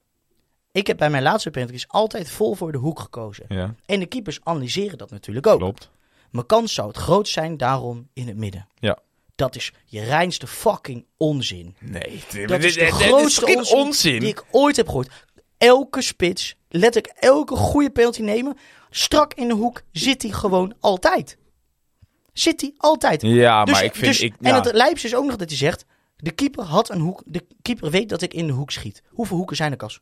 [0.71, 3.45] Ik heb bij mijn laatste penalties altijd vol voor de hoek gekozen.
[3.47, 5.57] Ja, En de keepers analyseren dat natuurlijk ook.
[5.59, 5.89] klopt.
[6.31, 8.67] Mijn kans zou het grootst zijn daarom in het midden.
[8.79, 8.97] Ja.
[9.35, 11.75] Dat is je reinste fucking onzin.
[11.79, 15.09] Nee, Dat is de grootste onzin, die ik ooit heb gehoord.
[15.57, 18.57] Elke spits, letterlijk elke goede penalty nemen,
[18.89, 21.37] strak in de hoek zit hij gewoon altijd.
[22.33, 23.21] Zit hij altijd.
[23.21, 24.05] Ja, Dus- maar ik vind...
[24.05, 25.85] dus- ik, En het lijpste is ook nog dat hij zegt,
[26.17, 29.01] de keeper had een hoek, de keeper weet dat ik in de hoek schiet.
[29.09, 29.99] Hoeveel hoeken zijn er, Kas?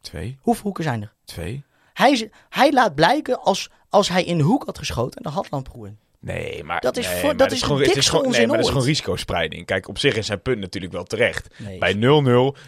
[0.00, 0.38] Twee?
[0.40, 1.14] Hoeveel hoeken zijn er?
[1.24, 1.64] Twee?
[1.92, 5.86] Hij, hij laat blijken als, als hij in de hoek had geschoten, dan had Lamproe
[5.86, 5.98] in.
[6.20, 6.80] Nee, maar...
[6.80, 8.64] Dat is nee, voor- dat is gewoon, de het is dikste gewoon, nee, maar dat
[8.64, 9.66] is gewoon risicospreiding.
[9.66, 11.54] Kijk, op zich is zijn punt natuurlijk wel terecht.
[11.56, 11.78] Nee.
[11.78, 11.98] Bij 0-0,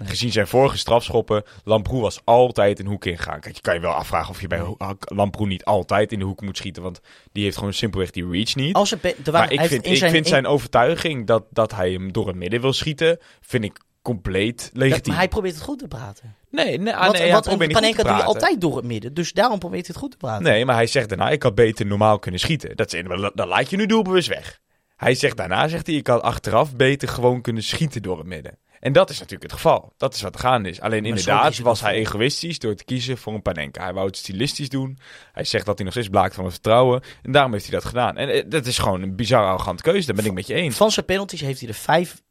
[0.04, 3.40] gezien zijn vorige strafschoppen, Lamproe was altijd een hoek ingegaan.
[3.40, 6.40] Kijk, je kan je wel afvragen of je bij Lamproe niet altijd in de hoek
[6.40, 7.00] moet schieten, want
[7.32, 8.74] die heeft gewoon simpelweg die reach niet.
[8.74, 8.98] Als er
[9.32, 12.36] maar ik vind, ik in vind in- zijn overtuiging dat, dat hij hem door het
[12.36, 15.12] midden wil schieten, vind ik compleet legitiem.
[15.12, 16.34] maar hij probeert het goed te praten.
[16.50, 19.14] Nee, nee, ah, Want, nee, want te Panenka doe je altijd door het midden.
[19.14, 20.42] Dus daarom probeert hij het goed te praten.
[20.42, 22.76] Nee, maar hij zegt daarna, ik had beter normaal kunnen schieten.
[22.76, 23.02] Dat, is,
[23.34, 24.60] dat laat je nu doelbewust weg.
[24.96, 28.58] Hij zegt daarna, zegt hij, ik had achteraf beter gewoon kunnen schieten door het midden.
[28.80, 29.92] En dat is natuurlijk het geval.
[29.96, 30.80] Dat is wat er gaande is.
[30.80, 33.82] Alleen Maar inderdaad was hij egoïstisch door te kiezen voor een Panenka.
[33.82, 34.98] Hij wou het stilistisch doen.
[35.32, 37.02] Hij zegt dat hij nog steeds blaakt van het vertrouwen.
[37.22, 38.16] En daarom heeft hij dat gedaan.
[38.16, 40.06] En eh, dat is gewoon een bizar arrogante keuze.
[40.06, 40.76] Daar ben ik met je eens.
[40.76, 42.22] Van zijn penalties heeft hij er vijf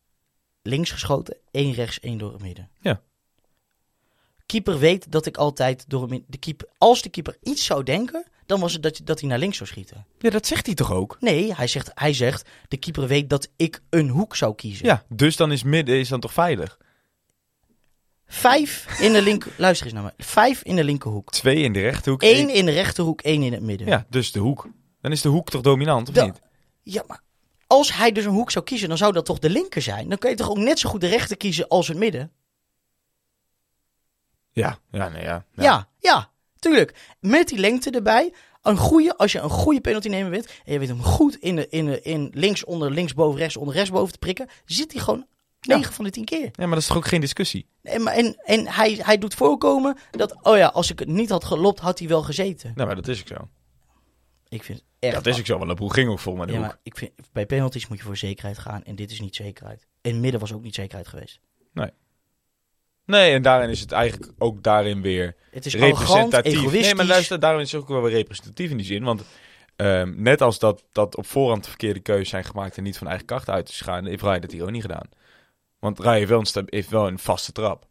[0.61, 1.37] links geschoten.
[1.51, 2.69] één rechts, één door het midden.
[2.81, 3.01] Ja.
[4.45, 6.31] Keeper weet dat ik altijd door het midden...
[6.31, 9.39] De keeper, als de keeper iets zou denken, dan was het dat, dat hij naar
[9.39, 10.05] links zou schieten.
[10.19, 11.17] Ja, dat zegt hij toch ook?
[11.19, 14.85] Nee, hij zegt, hij zegt, de keeper weet dat ik een hoek zou kiezen.
[14.85, 16.77] Ja, dus dan is midden is dan toch veilig?
[18.25, 19.51] Vijf in de linker...
[19.57, 20.13] Luister eens naar me.
[20.23, 21.31] Vijf in de linkerhoek.
[21.31, 22.21] Twee in de rechterhoek.
[22.23, 23.87] Eén één- in de rechterhoek, één in het midden.
[23.87, 24.67] Ja, dus de hoek.
[25.01, 26.41] Dan is de hoek toch dominant, of Da- niet?
[26.83, 27.21] Ja, maar
[27.71, 30.09] als hij dus een hoek zou kiezen, dan zou dat toch de linker zijn?
[30.09, 32.31] Dan kun je toch ook net zo goed de rechter kiezen als het midden?
[34.51, 35.45] Ja, ja, nee, ja.
[35.53, 36.95] Ja, ja, tuurlijk.
[37.19, 38.33] Met die lengte erbij.
[38.61, 40.45] Een goede, als je een goede penalty nemen bent.
[40.65, 43.57] En je weet hem goed in, de, in, de, in links onder, links boven, rechts
[43.57, 44.47] onder, rechts boven te prikken.
[44.65, 45.25] Zit hij gewoon
[45.61, 46.41] 9 van de 10 keer.
[46.41, 47.67] Ja, maar dat is toch ook geen discussie?
[47.81, 51.29] En, maar- en, en hij, hij doet voorkomen dat, oh ja, als ik het niet
[51.29, 52.71] had gelopt, had hij wel gezeten.
[52.75, 53.47] Nou, maar dat is ook zo.
[54.49, 55.13] Ik vind het echt.
[55.13, 56.67] Ja, dat is ook zo, want de boel ging ook vol naar de Ja, hoek.
[56.67, 58.83] maar ik vind, bij penalties moet je voor zekerheid gaan.
[58.83, 59.87] En dit is niet zekerheid.
[60.01, 61.39] En midden was ook niet zekerheid geweest.
[63.05, 66.71] Nee, en daarin is het eigenlijk ook daarin weer Het is representatief.
[66.71, 69.03] Nee, maar luister, daarom is het ook wel weer representatief in die zin.
[69.03, 69.23] Want
[69.75, 73.07] ehm, net als dat, dat op voorhand de verkeerde keuzes zijn gemaakt en niet van
[73.07, 75.09] eigen kracht uit is gaan, heeft Rai dat hier ook niet gedaan.
[75.79, 77.87] Want Rai heeft wel, een, sta- heeft wel een vaste trap.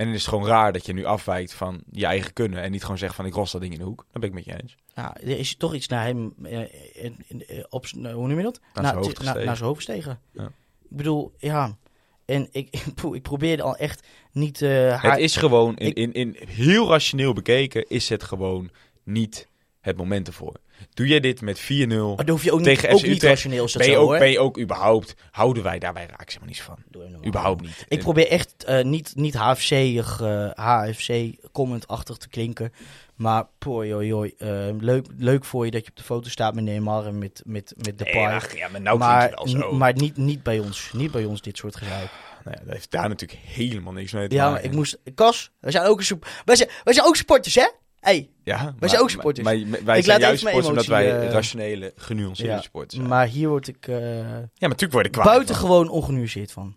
[0.00, 2.82] En het is gewoon raar dat je nu afwijkt van je eigen kunnen en niet
[2.82, 4.06] gewoon zegt van ik ros dat ding in de hoek.
[4.12, 4.76] Dat ben ik met je eens.
[4.94, 6.58] Ja, er is toch iets naar hem eh,
[7.04, 8.60] in- in- eh, op eh, hoe noem je dat?
[8.74, 9.46] Naar zijn hoofd na- gestegen.
[9.46, 10.20] naar zijn hoofd gestegen.
[10.32, 10.44] Ja.
[10.90, 11.76] Ik bedoel, ja.
[12.24, 12.82] En ik,
[13.12, 14.70] ik probeerde al echt niet eh
[15.02, 15.10] haar...
[15.12, 18.70] Het is gewoon, in, in, in heel rationeel bekeken, is het gewoon
[19.02, 19.48] niet
[19.80, 20.54] het moment ervoor.
[20.94, 23.64] Doe jij dit met 4-0 Maar dan hoef je ook tegen niet, ook niet rationeel
[23.64, 24.18] is dat ben je, zo, ook, hoor.
[24.18, 26.78] ben je ook überhaupt, houden wij daarbij raak ik zeg maar niets van.
[27.26, 27.84] Überhaupt niet.
[27.88, 32.72] Ik probeer echt eh, niet, niet HFC-ig, eh, HFC-comment-achtig te klinken.
[33.14, 36.64] Maar, joh, joh, eh, leuk, leuk voor je dat je op de foto staat met
[36.64, 39.72] Neymar en met, met, met de Nee, ach, ja, maar nou maar, wel zo.
[39.72, 40.90] maar niet, niet bij ons.
[40.92, 42.10] Niet bij ons dit soort gezeik.
[42.44, 44.54] Nou ja, dat heeft daar natuurlijk helemaal niks mee te Ja, maken.
[44.62, 44.98] maar ik moest...
[45.14, 47.68] Kas, wij zijn ook, een, wij zijn, wij zijn ook supporters, hè?
[48.00, 49.46] Hey, Ja, Wij zijn ook supporters.
[49.46, 52.94] Maar, maar wij Ik zijn laat juist supporters omdat wij eh, rationele, genuanceerde ja, supporters
[52.94, 53.08] zijn.
[53.08, 55.26] maar hier word ik eh ja, maar natuurlijk word ik kwaad.
[55.26, 56.76] buitengewoon ongenuanceerd van.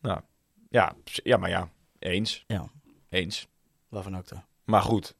[0.00, 0.20] Nou,
[0.70, 1.70] ja, ja, maar ja.
[1.98, 2.44] Eens.
[2.46, 2.70] Ja.
[3.08, 3.48] Eens.
[3.88, 4.44] Waarvan ook dan?
[4.64, 5.14] Maar goed,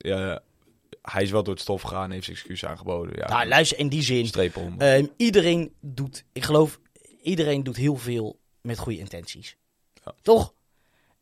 [1.02, 3.16] hij is wel door het stof gegaan, heeft zijn excuus aangeboden.
[3.16, 4.26] Ja, Nou, luister, in die zin...
[4.26, 4.74] streep om.
[4.80, 6.80] Ehm, iedereen doet, ik geloof,
[7.22, 9.56] iedereen doet heel veel met goede intenties.
[10.04, 10.14] Ja.
[10.22, 10.54] Toch?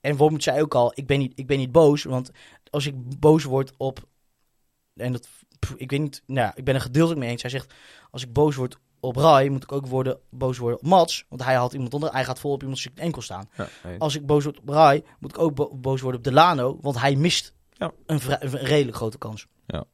[0.01, 2.31] En Wormoed zei ook al, ik ben, niet, ik ben niet boos, want
[2.71, 4.05] als ik boos word op,
[4.95, 5.29] en dat,
[5.59, 7.43] pff, ik weet niet, nou, ik ben er gedeeltelijk mee eens.
[7.43, 7.75] Hij zegt,
[8.11, 11.45] als ik boos word op Rai, moet ik ook worden, boos worden op Mats, want
[11.45, 13.49] hij had iemand onder, hij gaat vol op iemands enkel staan.
[13.57, 13.69] ja.
[13.99, 17.01] Als ik boos word op Rai, moet ik ook bo- boos worden op Delano, want
[17.01, 17.93] hij mist Ja.
[18.07, 18.19] een,
[18.51, 19.47] redelijk grote kans.
[19.67, 19.85] Ja.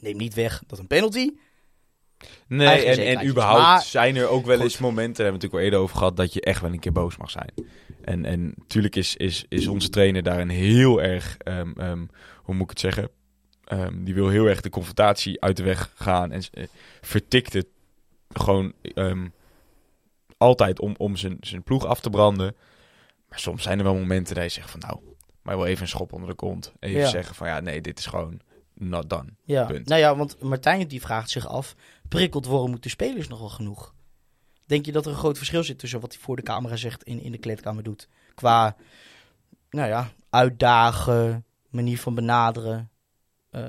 [0.00, 1.30] Neem niet weg dat een penalty,
[2.48, 4.80] Nee, Eigen en, en überhaupt Maar- zijn er ook wel eens Goed.
[4.80, 6.92] momenten, daar hebben we natuurlijk al eerder over gehad, dat je echt wel een keer
[6.92, 7.52] boos mag zijn.
[8.04, 12.06] En, en natuurlijk is, is, is onze trainer daarin heel erg, ehm, ehm,
[12.42, 13.08] hoe moet ik het zeggen,
[13.64, 16.64] Ehm, die wil heel erg de confrontatie uit de weg gaan en eh,
[17.00, 17.66] vertikt het
[18.28, 18.72] gewoon
[20.36, 22.54] altijd om, om zijn, zijn ploeg af te branden.
[23.28, 24.98] Maar soms zijn er wel momenten dat je zegt van nou,
[25.42, 26.72] maar wel even een schop onder de kont.
[26.80, 27.06] Even Ja.
[27.08, 28.40] zeggen van ja, nee, dit is gewoon
[28.74, 29.28] not done.
[29.44, 29.88] Ja, Punt.
[29.88, 31.74] nou ja, want Martijn die vraagt zich af,
[32.08, 33.94] prikkelt Wormoed de spelers nog wel genoeg?
[34.66, 37.02] Denk je dat er een groot verschil zit tussen wat hij voor de camera zegt
[37.02, 38.08] en in de kleedkamer doet?
[38.34, 38.76] Qua,
[39.70, 42.90] nou ja, uitdagen, manier van benaderen,
[43.50, 43.62] eh,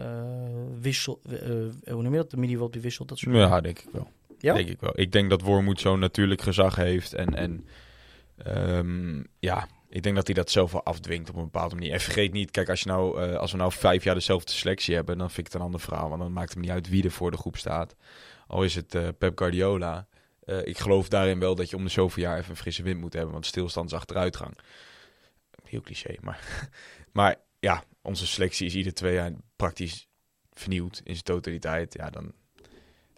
[0.79, 2.29] wissel, eh, hoe noem je dat?
[2.29, 3.35] De manier waarop hij wisselt, dat soort.
[3.35, 4.11] Ja, denk ik wel.
[4.39, 4.53] Ja?
[4.53, 4.99] Denk ik wel.
[4.99, 7.13] Ik denk dat Wormoed zo'n natuurlijk gezag heeft.
[7.13, 7.67] En, en
[8.37, 11.93] ehm, ja, ik denk dat hij dat zelf wel afdwingt op een bepaalde manier.
[11.93, 15.17] En vergeet niet, kijk, als, je nou, als we nou vijf jaar dezelfde selectie hebben,
[15.17, 16.09] dan vind ik het een ander verhaal.
[16.09, 17.95] Want dan maakt het me niet uit wie er voor de groep staat.
[18.47, 20.07] Al is het Pep Guardiola.
[20.45, 22.99] Eh, ik geloof daarin wel dat je om de zoveel jaar even een frisse wind
[22.99, 23.31] moet hebben.
[23.31, 24.57] Want stilstand is achteruitgang.
[25.63, 26.69] Heel cliché, maar...
[27.11, 30.07] maar ja, onze selectie is ieder twee jaar praktisch
[30.53, 31.93] vernieuwd in zijn totaliteit.
[31.93, 32.33] Ja, dan,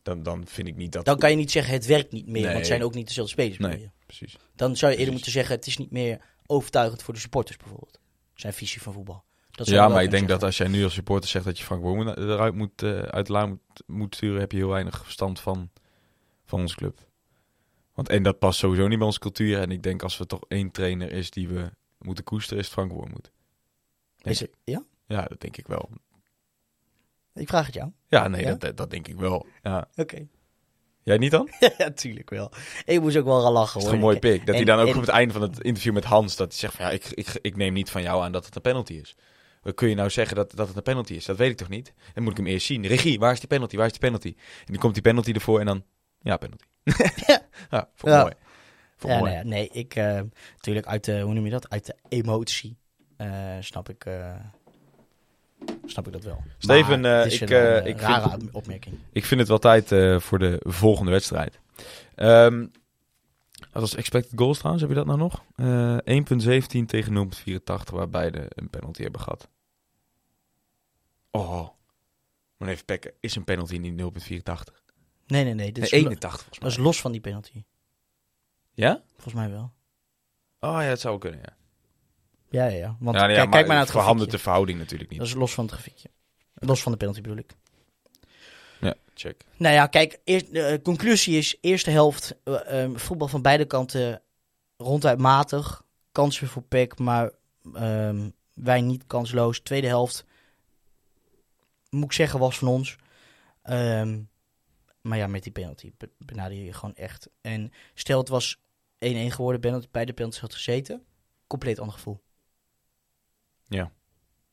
[0.03, 1.05] dan, dan vind ik niet dat...
[1.05, 2.43] Dan kan je niet zeggen het werkt niet meer, Nee.
[2.43, 3.77] want het zijn ook niet dezelfde spelers Nee.
[3.77, 3.91] meer.
[4.05, 4.37] Precies.
[4.55, 5.13] Dan zou je eerder Precies.
[5.13, 7.99] moeten zeggen het is niet meer overtuigend voor de supporters bijvoorbeeld.
[8.33, 9.23] Zijn visie van voetbal.
[9.51, 11.81] Dat Ja, maar ik denk dat als jij nu als supporter zegt dat je Frank
[11.81, 15.39] Bomen eruit moet, eh, uit de laan moet, moet sturen, heb je heel weinig verstand
[15.39, 15.69] van,
[16.45, 17.06] van onze club.
[17.97, 19.60] Want en dat past sowieso niet bij onze cultuur.
[19.60, 22.73] En ik denk als er toch één trainer is die we moeten koesteren, is het
[22.73, 23.31] Frank Wormoed.
[24.21, 24.83] Is het- ja?
[25.07, 25.89] Ja, dat denk ik wel.
[27.33, 27.91] Ik vraag het jou.
[28.07, 28.53] Ja, nee, Ja?
[28.53, 29.45] Dat, dat, denk ik wel.
[29.63, 29.88] Ja.
[29.95, 30.27] Oké.
[31.03, 31.49] Jij niet dan?
[31.77, 32.51] ja, tuurlijk wel.
[32.86, 34.39] Ik moest ook wel gaan lachen Dat is een mooi pik.
[34.39, 36.47] Dat En- hij dan ook en- op het einde van het interview met Hans, dat
[36.49, 38.62] hij zegt van ja, ik, ik, ik neem niet van jou aan dat het een
[38.62, 39.15] penalty is.
[39.75, 41.25] Kun je nou zeggen dat, dat het een penalty is?
[41.25, 41.93] Dat weet ik toch niet?
[42.13, 42.86] Dan moet ik hem eerst zien.
[42.88, 43.75] Regie, waar is die penalty?
[43.75, 44.33] Waar is die penalty?
[44.38, 45.83] En dan komt die penalty ervoor en dan,
[46.27, 46.63] ja, penalty.
[47.27, 47.41] Ja.
[47.69, 48.21] ja, vond ik Ja.
[48.21, 48.33] mooi.
[48.97, 49.31] Vond Ja, mooi.
[49.33, 50.21] nou nee, ik eh,
[50.55, 51.69] natuurlijk uit de, hoe noem je dat?
[51.69, 52.77] Uit de emotie
[53.17, 54.35] eh, snap ik, eh,
[55.85, 56.43] snap ik dat wel.
[56.57, 58.95] Steven, ik, een, ik rare vind- opmerking.
[59.11, 59.87] Ik vind het wel tijd
[60.23, 61.59] voor de volgende wedstrijd.
[62.15, 62.65] Ehm
[63.71, 64.83] wat was expected goals trouwens?
[64.87, 65.43] Heb je dat nou nog?
[65.55, 65.97] Eh
[66.81, 69.49] 1.17 tegen 0.84, waar beide een penalty hebben gehad.
[71.31, 71.67] Oh,
[72.57, 73.11] maar even pekken.
[73.19, 74.85] Is een penalty niet 0.84?
[75.27, 75.71] Nee, nee, nee.
[75.71, 76.69] Dit is, Nee, lo- 81 volgens mij.
[76.69, 77.63] dat is los van die penalty.
[78.73, 79.03] Ja?
[79.13, 79.71] Volgens mij wel.
[80.59, 81.55] Oh ja, het zou kunnen, ja.
[82.49, 82.95] Ja, ja, ja.
[82.99, 84.27] Want ja, nee, ja, kijk, kijk maar naar het grafiekje.
[84.27, 85.19] de verhouding natuurlijk niet.
[85.19, 86.09] Dat is los van het grafiekje.
[86.53, 87.55] Los van de penalty bedoel ik.
[88.79, 89.43] Ja, check.
[89.57, 93.65] Nou ja, kijk, eerst, de eh, conclusie is, eerste helft, eh, eh, voetbal van beide
[93.65, 94.21] kanten
[94.77, 95.83] ronduit matig.
[96.11, 97.31] Kansen voor PEC, maar
[97.73, 99.59] ehm, wij niet kansloos.
[99.59, 100.25] Tweede helft,
[101.89, 102.95] moet ik zeggen, was van ons.
[103.63, 104.19] Ehm,
[105.07, 107.29] maar ja, met die penalty be- benader je gewoon echt.
[107.41, 108.59] En stel het was 1-1
[108.99, 111.03] geworden, penalty, beide penalties had gezeten.
[111.47, 112.21] Compleet ander gevoel.
[113.67, 113.91] Ja.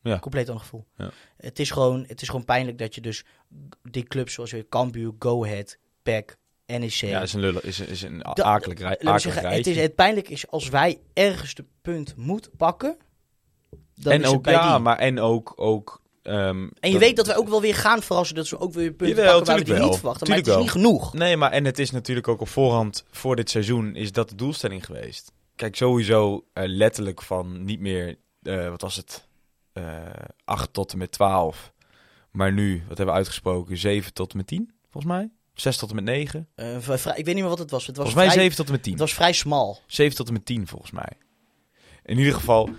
[0.01, 0.19] Ja.
[0.19, 0.85] Compleet ander gevoel.
[0.97, 1.09] Ja.
[1.37, 3.23] Het, is gewoon, het is gewoon pijnlijk dat je dus
[3.81, 6.91] die clubs zoals weer Cambuur, Go Ahead, PEC, NEC...
[6.91, 9.77] Ja, is een lullig, is, een- is een Da- akelig, rij, akelig zeggen, het, is,
[9.77, 12.97] het pijnlijk is als wij ergens de punt moeten pakken.
[13.95, 14.83] Dan en is het ook, bij ja, die.
[14.83, 18.35] maar en ook, ook ehm, En je weet dat wij ook wel weer gaan verrassen.
[18.35, 19.85] Dat ze ook weer punten Jawel, pakken waar we die wel.
[19.89, 20.27] niet verwachten.
[20.27, 21.13] Maar het is niet genoeg.
[21.13, 24.35] Nee, maar en het is natuurlijk ook op voorhand voor dit seizoen is dat de
[24.35, 25.31] doelstelling geweest.
[25.55, 29.27] Kijk, sowieso eh, letterlijk van niet meer, eh, wat was het,
[29.73, 29.83] eh
[30.43, 31.73] 8 tot en met 12.
[32.31, 35.29] Maar nu, wat hebben we uitgesproken, 7 tot en met 10, volgens mij.
[35.53, 36.47] 6 tot en met 9.
[36.55, 37.87] Eh, vrij- vrij- ik weet niet meer wat het was.
[37.87, 38.91] Het was, Volgens mij vrij, 7 tot en met 10.
[38.91, 39.79] het was vrij smal.
[39.87, 41.11] 7 tot en met 10 volgens mij.
[42.03, 42.69] In ieder geval.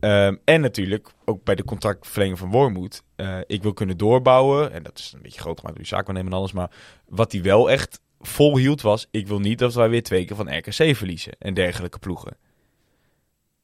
[0.00, 3.02] Ehm, en natuurlijk, ook bij de contractverlening van Wormoed.
[3.16, 4.72] eh, ik wil kunnen doorbouwen.
[4.72, 6.52] En dat is een beetje groot gemaakt door die zaakwaarnemer en alles.
[6.52, 6.70] Maar
[7.08, 9.06] wat hij wel echt volhield was...
[9.10, 11.32] Ik wil niet dat wij weer twee keer van RKC verliezen.
[11.38, 12.36] En dergelijke ploegen.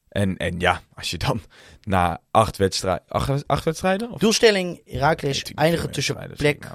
[0.09, 1.41] En, en ja, als je dan
[1.81, 4.11] na acht, wedstrij acht, acht wedstrijden...
[4.11, 6.55] Of Doelstelling, Nee, Herakles natuurlijk eindigen tussen plek...
[6.55, 6.71] ik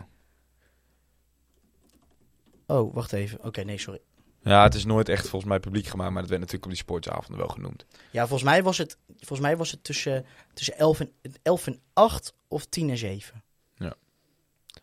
[2.67, 3.45] Oh, wacht even.
[3.45, 4.01] Oké, nee, sorry.
[4.43, 4.57] Nou.
[4.57, 6.13] Ja, het is nooit echt volgens mij publiek gemaakt.
[6.13, 7.85] Maar dat werd natuurlijk op die sportsavonden wel genoemd.
[8.11, 11.81] Ja, volgens mij was het, volgens mij was het tussen, tussen 11, en, 11 en
[11.93, 13.43] 8 of 10 en 7.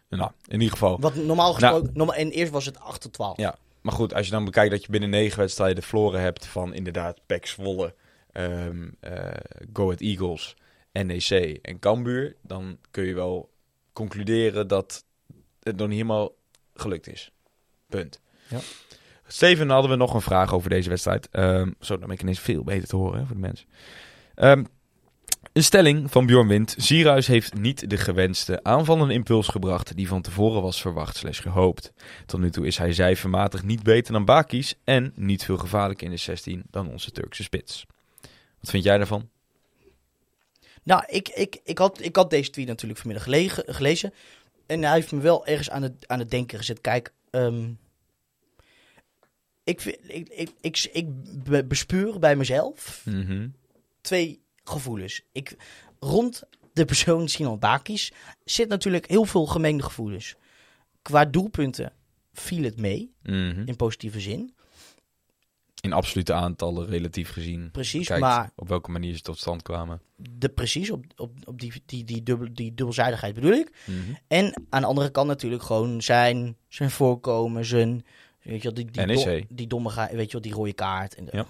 [0.10, 1.00] Nou, in ieder geval...
[1.00, 1.92] Wat normaal gesproken...
[1.94, 3.38] normaal, en eerst was het 8 tot 12.
[3.38, 6.74] Ja, maar goed, als je dan bekijkt dat je binnen negen wedstrijden verloren hebt van
[6.74, 7.96] inderdaad PEC Zwolle,
[8.32, 9.34] ehm eh,
[9.74, 10.56] Go Ahead Eagles,
[10.92, 13.50] NEC en Cambuur, dan kun je wel
[13.94, 15.06] concluderen dat
[15.60, 16.32] het nog niet helemaal
[16.74, 17.32] gelukt is.
[17.88, 18.20] Punt.
[18.48, 18.60] Ja.
[19.28, 21.30] Steven, hadden we nog een vraag over deze wedstrijd.
[21.32, 23.68] Ehm, zo, dan ben ik ineens veel beter te horen voor de mensen.
[24.36, 24.64] Ehm,
[25.54, 26.76] een stelling van Bjorn Wind.
[26.78, 31.94] Sierhuis heeft niet de gewenste aanvallende impuls gebracht die van tevoren was verwacht slash gehoopt.
[32.26, 36.14] Tot nu toe is hij cijfermatig niet beter dan Bakis en niet veel gevaarlijker in
[36.14, 37.86] de 16 dan onze Turkse spits.
[38.60, 39.30] Wat vind jij daarvan?
[40.84, 44.14] Nou, ik, ik, ik, had, ik had deze tweet natuurlijk vanmiddag gelezen.
[44.66, 46.82] En hij heeft me wel ergens aan het, aan het denken gezet.
[46.82, 47.64] Kijk, ehm,
[49.66, 51.08] ik, ik, ik, ik, ik
[51.44, 53.06] be- bespuur bij mezelf
[54.02, 55.22] twee gevoelens.
[55.32, 55.56] Ik,
[56.00, 58.12] rond de persoon Sinan Bakis
[58.44, 60.36] zit natuurlijk heel veel gemengde gevoelens.
[61.02, 61.94] Qua doelpunten
[62.34, 63.62] viel het mee, Mhm.
[63.66, 64.54] in positieve zin.
[65.82, 67.72] In absolute aantallen relatief gezien.
[67.72, 70.02] Precies, Kijkt maar op welke manier ze tot stand kwamen.
[70.16, 73.72] de, precies op, op, op die, die, die, dubbel, die dubbelzijdigheid bedoel ik.
[73.86, 73.98] Mhm.
[74.28, 78.06] En aan de andere kant natuurlijk gewoon zijn, zijn voorkomen, zijn...
[78.46, 81.16] Weet je wel, die, die, dom- die domme, ga- weet je wel, die rode kaart.
[81.16, 81.46] En de- Ja.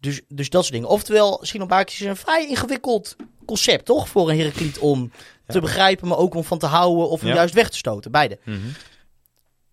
[0.00, 0.88] dus, dus dat soort dingen.
[0.88, 3.16] Oftewel, Sinan Bakis is een vrij ingewikkeld
[3.46, 4.08] concept, toch?
[4.08, 5.12] Voor een Herakliet om
[5.46, 7.34] te begrijpen, maar ook om van te houden of hem Ja.
[7.34, 8.10] juist weg te stoten.
[8.10, 8.38] Beide.
[8.44, 8.58] Mhm.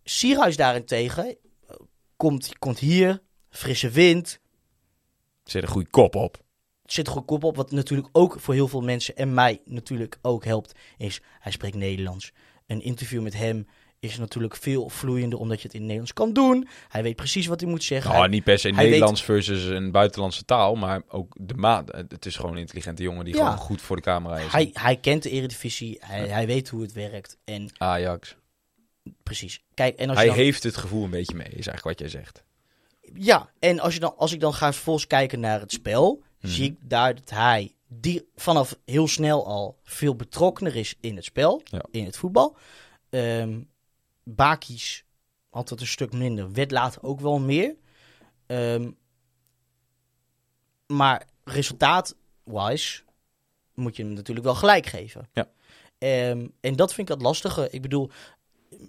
[0.03, 1.75] Sierhuis daarentegen eh,
[2.15, 4.39] komt, komt hier, frisse wind,
[5.43, 6.43] Zet een goede kop op.
[6.85, 7.55] zit er goed kop op.
[7.55, 11.75] Wat natuurlijk ook voor heel veel mensen en mij natuurlijk ook helpt, is hij spreekt
[11.75, 12.31] Nederlands.
[12.67, 13.67] Een interview met hem
[14.09, 16.67] is natuurlijk veel vloeiender, omdat je het in het Nederlands kan doen.
[16.89, 18.09] Hij weet precies wat hij moet zeggen.
[18.09, 21.91] Nou, Hij- niet per se Nederlands versus een buitenlandse taal, maar ook de maat.
[21.91, 23.43] Het is gewoon een intelligente jongen die Ja.
[23.43, 24.51] gewoon goed voor de camera is.
[24.51, 27.37] hij, hij kent de eredivisie, hij, hij weet hoe het werkt.
[27.43, 28.35] En Ajax.
[29.23, 29.63] precies.
[29.73, 31.99] Kijk, en als Hij je dan, heeft het gevoel een beetje mee, is eigenlijk wat
[31.99, 32.43] jij zegt.
[33.13, 36.53] Ja, en als, je dan, als ik dan ga vervolgens kijken naar het spel, Mhm.
[36.53, 41.25] zie ik daar dat hij die vanaf heel snel al veel betrokkener is in het
[41.25, 41.81] spel, Ja.
[41.91, 42.57] in het voetbal.
[43.09, 43.59] Ehm
[44.25, 45.03] Bakis
[45.49, 47.75] had het een stuk minder, werd later ook wel meer.
[48.45, 48.91] Ehm,
[50.87, 53.03] maar resultaat-wise
[53.73, 55.29] moet je hem natuurlijk wel gelijk geven.
[55.33, 55.49] Ja.
[55.97, 57.69] Ehm, en dat vind ik het lastige.
[57.69, 58.09] Ik bedoel,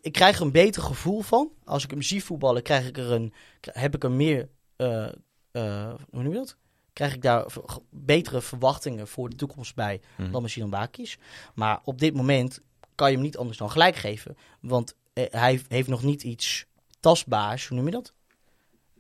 [0.01, 1.51] ik krijg er een beter gevoel van.
[1.65, 5.05] Als ik hem zie voetballen, krijg ik er een, heb ik er meer, eh,
[5.51, 6.57] eh, hoe noem je dat?
[6.93, 7.47] Krijg ik daar
[7.91, 10.31] betere verwachtingen voor de toekomst bij Mhm.
[10.33, 11.19] dan misschien Bakis.
[11.55, 12.61] Maar op dit moment
[12.95, 14.37] kan je hem niet anders dan gelijk geven.
[14.61, 14.95] Want
[15.31, 16.67] hij heeft nog niet iets
[17.01, 18.13] tastbaars, hoe noem je dat?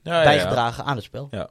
[0.02, 0.24] Ja, ja, ja.
[0.24, 1.28] bijgedragen aan het spel.
[1.30, 1.44] Nee,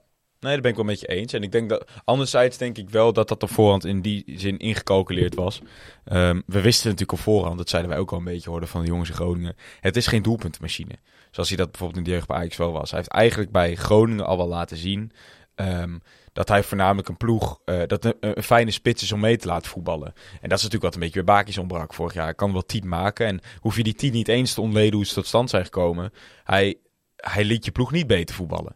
[0.46, 1.34] Nee, dat ben ik wel met je eens.
[1.34, 4.58] En ik denk dat, anderzijds denk ik wel dat dat op voorhand in die zin
[4.58, 5.62] ingecalculeerd was.
[6.04, 8.82] Ehm, we wisten natuurlijk op voorhand, dat zeiden wij ook al een beetje hoorden van
[8.82, 9.56] de jongens in Groningen.
[9.80, 10.96] Het is geen doelpuntenmachine.
[11.32, 12.90] Zoals hij dat bijvoorbeeld in de jeugd bij Ajax wel was.
[12.90, 15.12] Hij heeft eigenlijk bij Groningen al wel laten zien
[15.56, 15.98] ehm,
[16.36, 19.72] dat hij voornamelijk een ploeg, eh, dat een, fijne spits is om mee te laten
[19.72, 20.14] voetballen.
[20.42, 22.26] En dat is natuurlijk wat een beetje bij Bakis ontbrak vorig jaar.
[22.26, 25.06] Hij kan wel tien maken en hoef je die tien niet eens te ontleden hoe
[25.06, 26.14] ze tot stand zijn gekomen.
[26.44, 26.76] Hij,
[27.16, 28.76] hij liet je ploeg niet beter voetballen.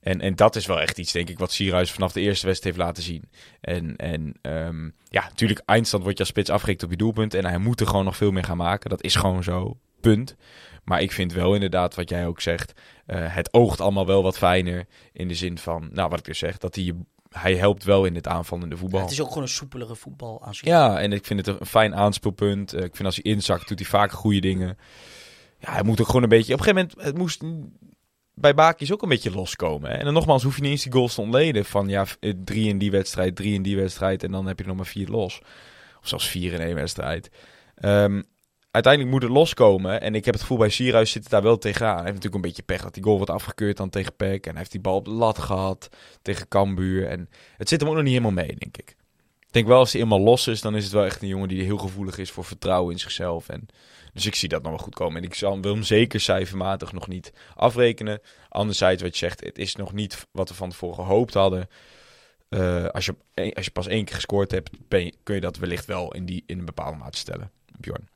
[0.00, 2.76] En, en dat is wel echt iets, denk ik, wat Sierhuis vanaf de eerste wedstrijd
[2.76, 3.30] heeft laten zien.
[3.60, 7.34] En, en ehm, ja, natuurlijk, eindstand wordt je als spits afgerekend op je doelpunt.
[7.34, 8.90] En hij moet er gewoon nog veel meer gaan maken.
[8.90, 10.36] Dat is gewoon zo, punt.
[10.84, 12.72] Maar ik vind wel inderdaad, wat jij ook zegt,
[13.06, 14.86] eh, het oogt allemaal wel wat fijner.
[15.12, 16.92] In de zin van, nou wat ik dus zeg, dat hij,
[17.28, 19.00] hij helpt wel in het aanvallende voetbal.
[19.00, 20.66] het is ook gewoon een soepelere voetbal zich.
[20.66, 22.72] Ja, en ik vind het een fijn aanspeelpunt.
[22.72, 24.78] Eh, ik vind als hij inzakt, doet hij vaak goede dingen.
[25.58, 26.52] Ja, hij moet ook gewoon een beetje...
[26.52, 27.42] Op een gegeven moment, het moest
[28.34, 29.90] bij Bakis ook een beetje loskomen.
[29.90, 29.96] Hè?
[29.96, 31.64] En dan nogmaals, hoef je niet eens die goals te ontleden.
[31.64, 34.22] Van ja, eh, drie in die wedstrijd, drie in die wedstrijd.
[34.22, 35.40] En dan heb je er nog maar vier los.
[36.00, 37.30] Of zelfs vier in één wedstrijd.
[37.74, 38.22] Ehm,
[38.74, 40.00] uiteindelijk moet het loskomen.
[40.00, 41.94] En ik heb het gevoel bij Sierhuis zit het daar wel tegenaan.
[41.94, 44.44] Hij heeft natuurlijk een beetje pech dat die goal wordt afgekeurd dan tegen PEC.
[44.44, 45.88] En hij heeft die bal op de lat gehad
[46.22, 47.08] tegen Cambuur.
[47.08, 48.96] En het zit hem ook nog niet helemaal mee, denk ik.
[49.40, 51.48] Ik denk wel als hij eenmaal los is, dan is het wel echt een jongen
[51.48, 53.48] die heel gevoelig is voor vertrouwen in zichzelf.
[53.48, 53.66] En,
[54.12, 55.16] dus ik zie dat nog wel goed komen.
[55.16, 58.20] En ik zal, wil hem zeker cijfermatig nog niet afrekenen.
[58.48, 61.68] Anderzijds, wat je zegt, het is nog niet wat we van tevoren gehoopt hadden.
[62.48, 63.14] Eh, als, je,
[63.54, 66.42] als je pas één keer gescoord hebt, je- kun je dat wellicht wel in, die,
[66.46, 68.08] in een bepaalde mate stellen, Bjorn.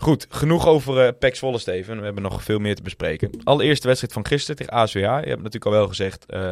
[0.00, 1.98] Goed, genoeg over eh Pek Steven.
[1.98, 3.30] We hebben nog veel meer te bespreken.
[3.44, 4.98] Allereerst de wedstrijd van gisteren tegen ASWH.
[4.98, 6.50] Je hebt natuurlijk al wel gezegd, eh,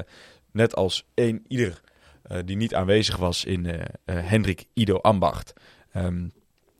[0.52, 1.80] net als één ieder
[2.22, 5.52] eh, die niet aanwezig was in Hendrik Ido Ambacht.
[5.92, 6.28] ehm,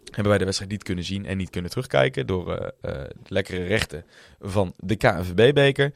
[0.05, 2.45] hebben wij de wedstrijd niet kunnen zien en niet kunnen terugkijken door
[2.81, 4.05] de lekkere rechten
[4.41, 5.93] van de KNVB-beker.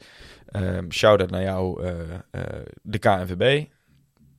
[0.47, 1.85] Ehm Shout-out naar jou,
[2.81, 3.65] de KNVB.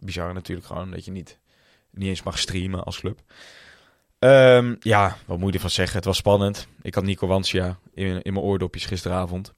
[0.01, 1.39] Bizar natuurlijk gewoon dat je niet,
[1.91, 3.21] niet eens mag streamen als club.
[4.23, 5.97] Ehm, ja, wat moet je ervan zeggen?
[5.97, 6.67] Het was spannend.
[6.83, 9.53] Ik had Nico Wansja in, in mijn oordopjes gisteravond.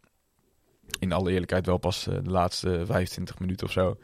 [0.99, 3.99] In alle eerlijkheid wel pas eh, de laatste 25 minuten of zo.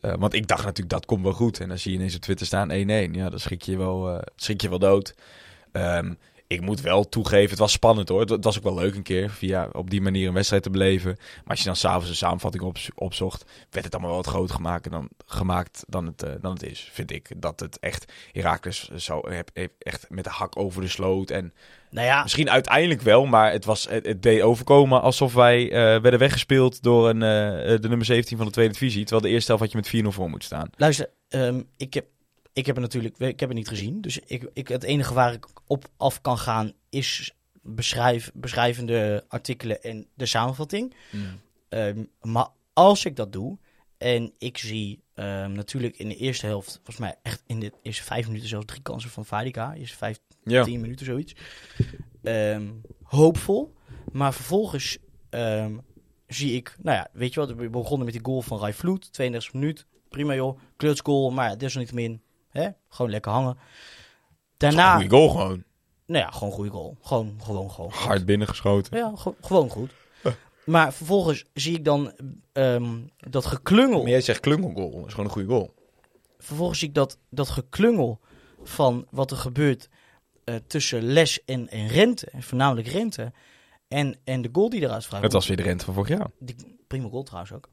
[0.00, 1.60] Eh, want ik dacht natuurlijk, dat komt wel goed.
[1.60, 2.72] En dan zie je ineens op Twitter staan 1-1.
[3.12, 5.14] Ja, dan schrik je wel, eh, schrik je wel dood.
[5.72, 6.14] Ehm,
[6.48, 8.20] ik moet wel toegeven, het was spannend hoor.
[8.20, 11.16] Het, was ook wel leuk een keer via op die manier een wedstrijd te beleven.
[11.18, 14.54] Maar als je dan s'avonds een samenvatting op, opzocht, werd het allemaal wel wat groter
[14.54, 16.88] gemaakt dan, gemaakt dan, het, eh, dan het is.
[16.92, 20.88] Vind ik dat het echt Herakles zo heb, heb echt met de hak over de
[20.88, 21.30] sloot.
[21.30, 21.52] En
[21.90, 26.00] Nou ja, misschien uiteindelijk wel, maar het, was, het, het deed overkomen alsof wij eh,
[26.00, 29.02] werden weggespeeld door een, eh, de nummer 17 van de tweede divisie.
[29.02, 30.70] Terwijl de eerste helft had je met 4-0 voor moet staan.
[30.76, 32.06] luister, ehm, ik, heb,
[32.58, 34.00] ik heb het natuurlijk ik heb het niet gezien.
[34.00, 39.82] Dus ik, ik, het enige waar ik op af kan gaan is beschrijf, beschrijvende artikelen
[39.82, 40.94] en de samenvatting.
[41.68, 43.58] Ehm, maar als ik dat doe
[43.98, 48.02] en ik zie ehm, natuurlijk in de eerste helft, volgens mij echt in de eerste
[48.02, 49.74] vijf minuten zelfs drie kansen van Vadika.
[49.74, 50.64] Eerste vijf, Ja.
[50.64, 51.34] tien minuten zoiets.
[52.22, 52.68] Ehm,
[53.02, 53.74] hoopvol.
[54.12, 54.98] Maar vervolgens
[56.26, 59.12] zie ik, nou ja, weet je wat, we begonnen met die goal van Rai Vloed,
[59.12, 59.86] 32 minuut.
[60.08, 62.22] Prima joh, klutsgoal, maar desalniettemin,
[62.58, 63.58] hè, gewoon lekker hangen.
[64.56, 65.64] Daarna, Goeie goal gewoon.
[66.06, 66.96] nou ja, gewoon goede goal.
[67.02, 67.90] Gewoon, gewoon, gewoon.
[67.90, 68.96] Hard binnengeschoten.
[68.98, 69.90] Ja, ge- gewoon goed.
[70.64, 72.12] Maar vervolgens zie ik dan
[72.52, 74.00] ehm, dat geklungel.
[74.02, 74.90] Maar jij zegt klungelgoal.
[74.90, 75.74] Dat is gewoon een goede goal.
[76.38, 78.20] Vervolgens zie ik dat, dat geklungel
[78.62, 79.88] van wat er gebeurt
[80.44, 82.26] eh, tussen Les en, en Rente.
[82.30, 83.32] En voornamelijk Rente.
[83.88, 85.22] En, en de goal die eruit vraagt.
[85.22, 86.30] Het was weer de rente van vorig jaar.
[86.38, 87.68] Die, prima goal trouwens ook.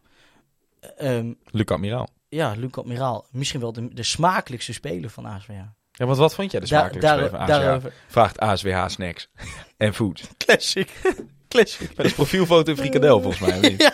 [0.98, 2.08] Ehm, Luc Admiraal.
[2.30, 3.26] Ja, Luc Admiraal.
[3.32, 5.54] Misschien wel de, de smakelijkste speler van ASWH.
[5.92, 7.88] Ja, want wat vond jij de smakelijkste daar- speler van ASWH?
[8.08, 9.30] Vraagt ASWH Snacks.
[9.78, 10.22] en Food.
[10.38, 10.92] Classic.
[11.48, 11.96] Classic.
[11.98, 13.60] Met een profielfoto in frikadel volgens mij.
[13.70, 13.92] niet?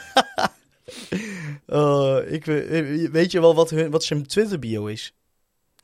[1.68, 5.14] Oh, ik, weet- weet je wel wat, hun, wat zijn Twitter bio is?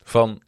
[0.04, 0.42] Van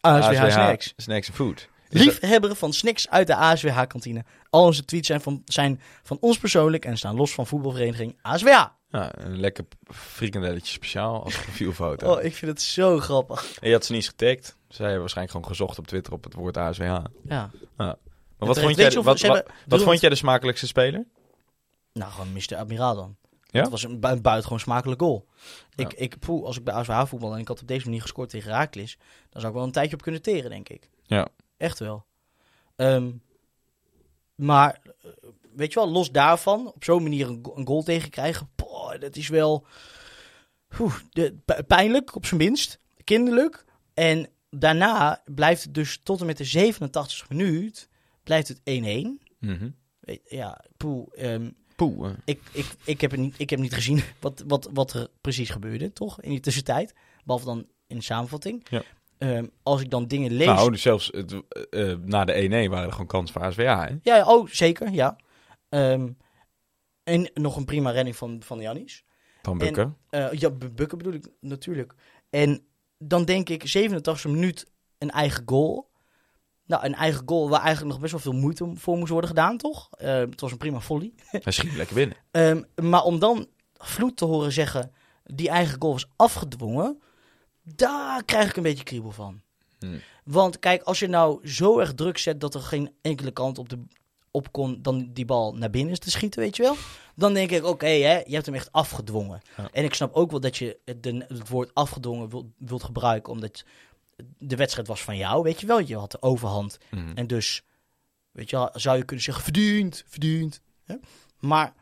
[0.00, 0.92] ASWH, Snacks.
[0.96, 1.58] Snacks en Food.
[1.60, 4.24] Is dat- Liefhebber van snacks uit de ASWH-kantine.
[4.50, 8.64] Al onze tweets zijn van, zijn van ons persoonlijk en staan los van voetbalvereniging ASWH.
[8.88, 12.12] Ja, een lekker frikandelletje speciaal als profielfoto.
[12.12, 13.58] Oh, ik vind het zo grappig.
[13.60, 14.56] En je had ze niet eens getagd.
[14.68, 16.82] Zij hebben waarschijnlijk gewoon gezocht op Twitter op het woord ASWH.
[16.82, 17.50] Ja.
[17.76, 17.96] Maar
[18.36, 21.04] wat, vond jij, of- wat, ze wat, hebben wat 300 vond jij de smakelijkste speler?
[21.92, 22.56] Nou, gewoon Mr.
[22.56, 23.16] Admiraal dan.
[23.46, 23.60] Ja?
[23.60, 25.26] Het was een, bu- een buitengewoon smakelijk goal.
[25.70, 25.84] Ja.
[25.84, 28.28] Ik, ik, poeh, als ik bij ASWH voetbal en ik had op deze manier gescoord
[28.28, 28.98] tegen Herakles,
[29.30, 30.90] dan zou ik wel een tijdje op kunnen teren, denk ik.
[31.02, 31.28] Ja.
[31.56, 32.04] Echt wel.
[32.76, 33.10] Ehm,
[34.34, 34.80] maar,
[35.56, 39.16] weet je wel, los daarvan, op zo'n manier een, een goal tegen krijgen, boah, dat
[39.16, 39.66] is wel
[41.10, 41.34] de,
[41.66, 42.78] pijnlijk, op zijn minst.
[43.04, 43.64] Kinderlijk.
[43.94, 47.88] En daarna blijft het dus tot en met de 87 minuut,
[48.22, 49.24] blijft het 1-1.
[49.38, 49.68] Mhm.
[50.24, 51.06] Ja, poeh.
[51.14, 52.08] ehm, Poeh.
[52.08, 52.14] eh.
[52.24, 55.50] Ik, ik, ik, heb, het niet, ik heb niet gezien wat, wat, wat er precies
[55.50, 56.20] gebeurde, toch?
[56.20, 56.94] In die tussentijd.
[57.24, 58.66] Behalve dan in de samenvatting.
[58.70, 58.82] Ja.
[59.18, 60.46] Ehm, als ik dan dingen lees...
[60.46, 61.32] Nou, dus zelfs het,
[61.70, 62.32] eh, eh, na de
[62.66, 63.94] 1-1 waren er gewoon kansen voor HSWA, hè?
[64.02, 65.16] Ja, oh, zeker, ja.
[65.76, 66.08] Ehm,
[67.02, 69.04] en nog een prima redding van, van Janis.
[69.42, 69.94] Van Bukker.
[70.10, 71.94] Eh, ja, Bu- Bukken bedoel ik natuurlijk.
[72.30, 72.66] En
[72.98, 75.90] dan denk ik, 87 minuut een eigen goal.
[76.66, 79.56] Nou, een eigen goal waar eigenlijk nog best wel veel moeite voor moest worden gedaan,
[79.56, 79.88] toch?
[79.90, 81.12] Eh, het was een prima volley.
[81.30, 82.16] Hij schiet lekker binnen.
[82.30, 83.46] Ehm, maar om dan
[83.78, 84.92] Vloed te horen zeggen,
[85.24, 87.02] die eigen goal was afgedwongen,
[87.62, 89.40] daar krijg ik een beetje kriebel van.
[89.78, 90.00] Hmm.
[90.24, 93.68] Want kijk, als je nou zo erg druk zet dat er geen enkele kant op,
[93.68, 93.82] de,
[94.36, 96.76] op kon dan die bal naar binnen te schieten, weet je wel.
[97.14, 99.42] Dan denk ik, oké, hè, je hebt hem echt afgedwongen.
[99.56, 99.68] Ja.
[99.72, 103.64] En ik snap ook wel dat je het, het woord afgedwongen wilt, wilt gebruiken, omdat
[104.38, 105.80] de wedstrijd was van jou, weet je wel.
[105.80, 106.78] Je had de overhand.
[106.90, 107.16] Mhm.
[107.16, 107.62] En dus,
[108.30, 110.60] weet je wel, zou je kunnen zeggen, verdiend, verdiend.
[110.84, 110.94] Hè?
[111.38, 111.74] Maar,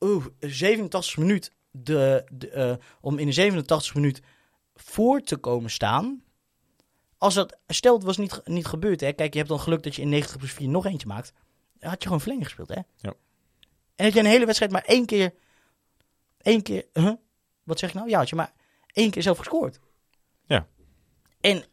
[0.00, 4.22] oeh, 87 minuut, de, de, eh, om in de 87 minuut
[4.74, 6.22] voor te komen staan.
[7.22, 9.12] Als dat, stel het was niet, niet gebeurd, hè.
[9.12, 11.32] Kijk, je hebt dan geluk dat je in 90 plus 4 nog eentje maakt.
[11.78, 12.80] Dan had je gewoon verlenging gespeeld, hè.
[12.96, 13.14] Ja.
[13.96, 15.34] En dat je een hele wedstrijd maar één keer,
[16.40, 17.12] één keer, huh?
[17.62, 18.08] wat zeg ik nou?
[18.08, 18.52] Ja, had je maar
[18.92, 19.78] één keer zelf gescoord.
[20.46, 20.66] Ja.
[21.40, 21.64] En,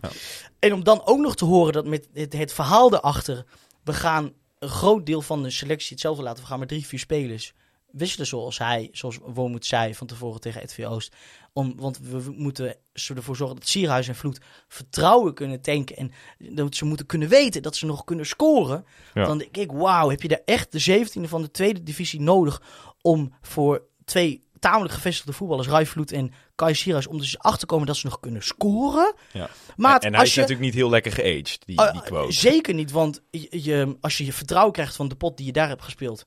[0.00, 0.10] Ja.
[0.58, 3.44] en om dan ook nog te horen dat met het, het verhaal erachter,
[3.84, 6.42] we gaan een groot deel van de selectie hetzelfde laten.
[6.42, 7.54] We gaan met drie, vier spelers
[7.90, 11.14] wisselen zoals hij, zoals Wormoed zei van tevoren tegen RTV Oost.
[11.52, 12.76] Om, want we moeten
[13.14, 15.96] ervoor zorgen dat Sierhuis en Vloed vertrouwen kunnen tanken.
[15.96, 16.10] En
[16.54, 18.84] dat ze moeten kunnen weten dat ze nog kunnen scoren.
[19.14, 19.24] Ja.
[19.26, 22.62] Dan denk ik, wauw, heb je daar echt de 17e van de tweede divisie nodig
[23.02, 27.66] om voor twee tamelijk gevestigde voetballers, Rai Vloed en Kai Sierhuis, om dus achter te
[27.66, 29.14] komen dat ze nog kunnen scoren.
[29.32, 29.50] Ja.
[29.76, 32.32] Maar en, en hij als is je, natuurlijk niet heel lekker geaged, die, die quote.
[32.32, 35.52] Zeker niet, want je, je- als je je vertrouwen krijgt van de pot die je
[35.52, 36.26] daar hebt gespeeld,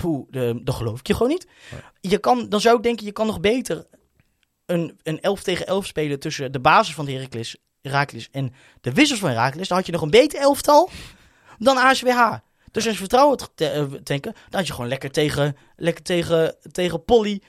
[0.00, 0.26] poeh,
[0.64, 1.46] dan geloof ik je gewoon niet.
[2.00, 3.86] Je kan, dan zou ik denken, je kan nog beter
[4.66, 8.92] een, een 11 tegen 11 spelen tussen de basis van de Heracles, Heracles en de
[8.92, 9.68] wissels van Heracles.
[9.68, 10.90] Dan had je nog een beter elftal
[11.58, 12.32] dan ASWH.
[12.70, 16.56] Dus als je vertrouwen te eh, tanken, dan had je gewoon lekker tegen, lekker tegen,
[16.72, 17.42] tegen Polly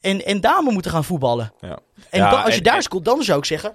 [0.00, 1.52] en, en Dame moeten gaan voetballen.
[1.60, 1.78] Ja.
[2.10, 3.72] En Ja, dan, als je en- daar scoort, dan zou ik zeggen,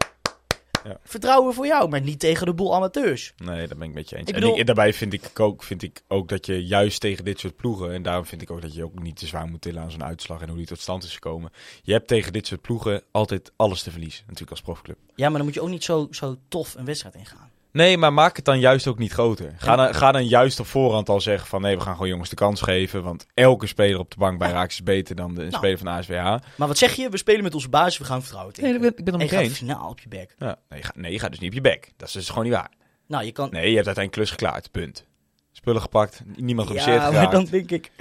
[0.83, 0.99] Ja.
[1.03, 3.33] vertrouwen voor jou, maar niet tegen de boel amateurs.
[3.37, 4.29] Nee, dat ben ik met je eens.
[4.29, 7.39] Ik En ik- daarbij vind ik, ook, vind ik ook dat je juist tegen dit
[7.39, 7.93] soort ploegen...
[7.93, 10.03] en daarom vind ik ook dat je ook niet te zwaar moet tillen aan zo'n
[10.03, 10.41] uitslag...
[10.41, 11.51] en hoe die tot stand is gekomen.
[11.83, 14.21] Je hebt tegen dit soort ploegen altijd alles te verliezen.
[14.21, 14.97] Natuurlijk als profclub.
[15.15, 17.48] Ja, maar dan moet je ook niet zo, zo tof een wedstrijd ingaan.
[17.71, 19.53] Nee, maar maak het dan juist ook niet groter.
[19.57, 21.61] Ga, dan, ga dan juist op voorhand al zeggen van...
[21.61, 23.03] nee, we gaan gewoon jongens de kans geven...
[23.03, 25.51] want elke speler op de bank bij Raak is beter dan de Nou.
[25.53, 26.13] speler van de ASWH.
[26.55, 27.09] Maar wat zeg je?
[27.09, 28.75] We spelen met onze basis, we gaan vertrouwen tegen.
[28.75, 30.35] ik ben, ik ben en je gaat finaal op je bek.
[30.37, 31.91] Ja, nee, je gaat, nee, je gaat dus niet op je bek.
[31.97, 32.69] Dat is dus gewoon niet waar.
[33.07, 33.49] Nou, je kan...
[33.51, 34.71] Nee, je hebt uiteindelijk klus geklaard.
[34.71, 35.05] Punt.
[35.51, 36.21] Spullen gepakt.
[36.35, 37.31] Niemand geblesseerd ja, maar geraakt.
[37.31, 37.91] dan denk ik...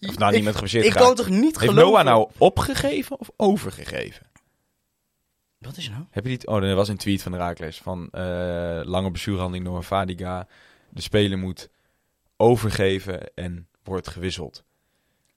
[0.00, 1.06] Of nou, niemand geblesseerd Ik geraakt.
[1.06, 1.90] kan toch niet Heeft geloven...
[1.92, 4.26] Noah nou opgegeven of overgegeven?
[5.58, 6.04] Wat is er nou?
[6.10, 6.46] Heb je niet?
[6.46, 10.48] Oh, er was een tweet van de Raakles van eh, lange blessurehandeling door Fadiga.
[10.90, 11.68] De speler moet
[12.36, 14.64] overgeven en wordt gewisseld.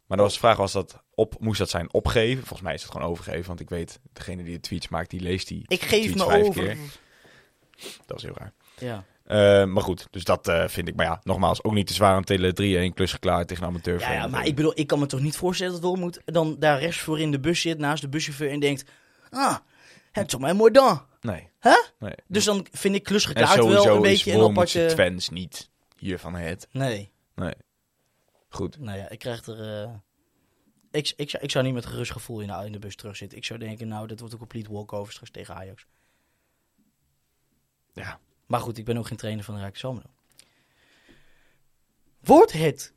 [0.07, 2.37] Maar dan was de vraag, was dat op, moest dat zijn opgeven?
[2.37, 5.21] Volgens mij is het gewoon overgeven, want ik weet, degene die de tweets maakt, die
[5.21, 6.63] leest die Ik geef me vijf over.
[6.63, 6.77] keer.
[8.05, 8.53] Dat is heel raar.
[8.77, 9.05] Ja.
[9.23, 12.15] Eh, maar goed, dus dat eh, vind ik, maar ja, nogmaals, ook niet te zwaar
[12.15, 13.99] aan tele 3-1 klus geklaard tegen amateur.
[13.99, 16.79] Ja, ja, maar ik bedoel, ik kan me toch niet voorstellen dat Wormoed dan daar
[16.79, 18.83] rechts voor in de bus zit, naast de buschauffeur en denkt...
[19.29, 19.55] Ah,
[20.11, 21.05] het is maar mooi dan.
[21.21, 21.49] Nee.
[21.59, 21.75] Hè?
[21.99, 22.15] nee.
[22.27, 24.85] Dus dan vind ik klus en geklaard sowieso wel een beetje een aparte...
[24.89, 26.67] Twens niet hiervan het.
[26.71, 27.11] Nee.
[27.35, 27.53] Nee.
[28.49, 28.79] Goed.
[28.79, 29.83] Nou ja, ik krijg er...
[29.83, 29.93] eh,
[30.91, 33.37] Ik, ik, zou, ik zou niet met gerust gevoel in de, in de bus terugzitten.
[33.37, 35.85] Ik zou denken, nou, dat wordt een complete walkover straks tegen Ajax.
[37.93, 38.19] Ja.
[38.45, 40.13] Maar goed, ik ben ook geen trainer van de Rijkswaterstaat.
[42.19, 42.93] Wordt het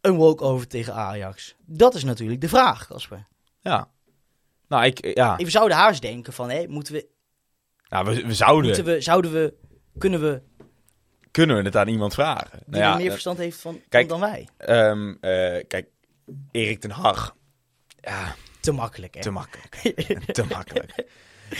[0.00, 1.54] een walkover tegen Ajax?
[1.64, 3.26] Dat is natuurlijk de vraag, Casper.
[3.60, 3.90] Ja.
[4.72, 5.36] Nou, ik, ja.
[5.36, 7.06] We zouden haast denken van, hé, moeten we,
[7.88, 8.64] Nou, we, we zouden.
[8.66, 9.54] moeten we, zouden we,
[9.98, 10.42] kunnen we,
[11.30, 12.50] Kunnen we het aan iemand vragen?
[12.58, 14.08] die Nou ja, er meer eh, verstand heeft van, kijk.
[14.08, 14.48] dan wij?
[14.56, 15.86] ehm, eh, kijk,
[16.50, 17.36] Erik ten Hag.
[18.00, 19.20] Ja, Te makkelijk, hè?
[19.20, 19.74] te makkelijk.
[20.32, 21.04] te makkelijk.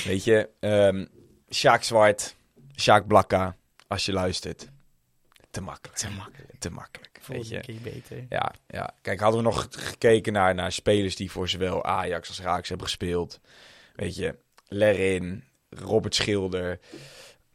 [0.05, 1.05] Weet je, ehm
[1.51, 2.37] Sjaak Zwart,
[2.77, 3.57] Sjaak Blakka,
[3.89, 4.69] als je luistert.
[5.53, 5.99] Te makkelijk.
[5.99, 6.59] Te makkelijk.
[6.59, 7.21] Te makkelijk.
[7.27, 7.61] Weet je.
[7.61, 8.27] keer beter.
[8.29, 12.41] Ja, ja, kijk, hadden we nog gekeken naar, naar spelers die voor zowel Ajax als
[12.41, 13.41] Raaks hebben gespeeld.
[13.95, 14.37] Weet je,
[14.69, 16.81] Lerin, Robert Schilder.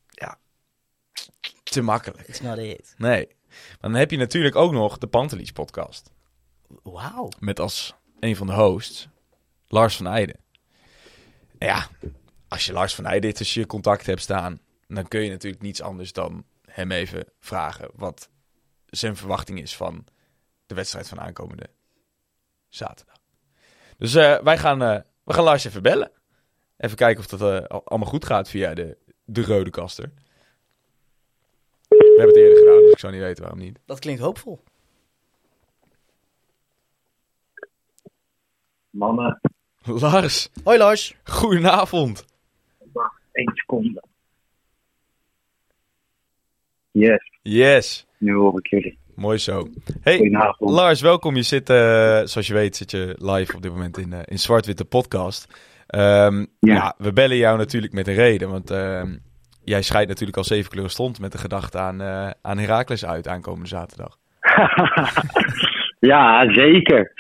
[0.10, 0.38] Ja,
[1.64, 2.28] te makkelijk.
[2.28, 2.94] It's not it.
[2.98, 3.28] Nee.
[3.48, 6.12] Maar dan heb je natuurlijk ook nog de Pantelis podcast.
[6.84, 7.30] Wauw.
[7.40, 9.08] Met als een van de hosts
[9.68, 10.40] Lars van Eijden.
[11.60, 11.88] Ja,
[12.48, 15.82] als je Lars van Eijden tussen je contact hebt staan, dan kun je natuurlijk niets
[15.82, 16.46] anders dan
[16.78, 18.30] hem even vragen wat
[18.86, 20.06] zijn verwachting is van
[20.66, 21.70] de wedstrijd van aankomende
[22.70, 23.16] zaterdag.
[23.98, 26.12] Dus eh, wij gaan, eh, we gaan Lars even bellen.
[26.78, 30.12] Even kijken of dat eh, al- allemaal goed gaat via de, de rode kaster.
[31.88, 33.80] We hebben het eerder gedaan, dus ik zou niet weten waarom niet.
[33.86, 34.64] Dat klinkt hoopvol.
[38.90, 39.40] Mannen,
[39.84, 41.16] Lars, Hoi Lars.
[41.24, 42.26] goedenavond.
[43.32, 44.04] één seconde.
[47.00, 48.98] Yes, Yes, nu hoor ik jullie.
[49.16, 49.68] mooi zo.
[50.02, 50.32] Hey.
[50.58, 51.36] Lars, welkom.
[51.36, 51.76] Je zit, eh,
[52.24, 55.48] zoals je weet, zit je live op dit moment in, eh, in Zwart-Witte Podcast.
[55.88, 56.74] Ehm, ja.
[56.74, 56.94] Ja.
[56.98, 59.08] we bellen jou natuurlijk met een reden, want ehm,
[59.64, 63.28] jij scheidt natuurlijk al zeven kleuren stond met de gedachte aan, eh aan Heracles uit
[63.28, 64.18] aankomende zaterdag.
[66.12, 67.12] ja, zeker.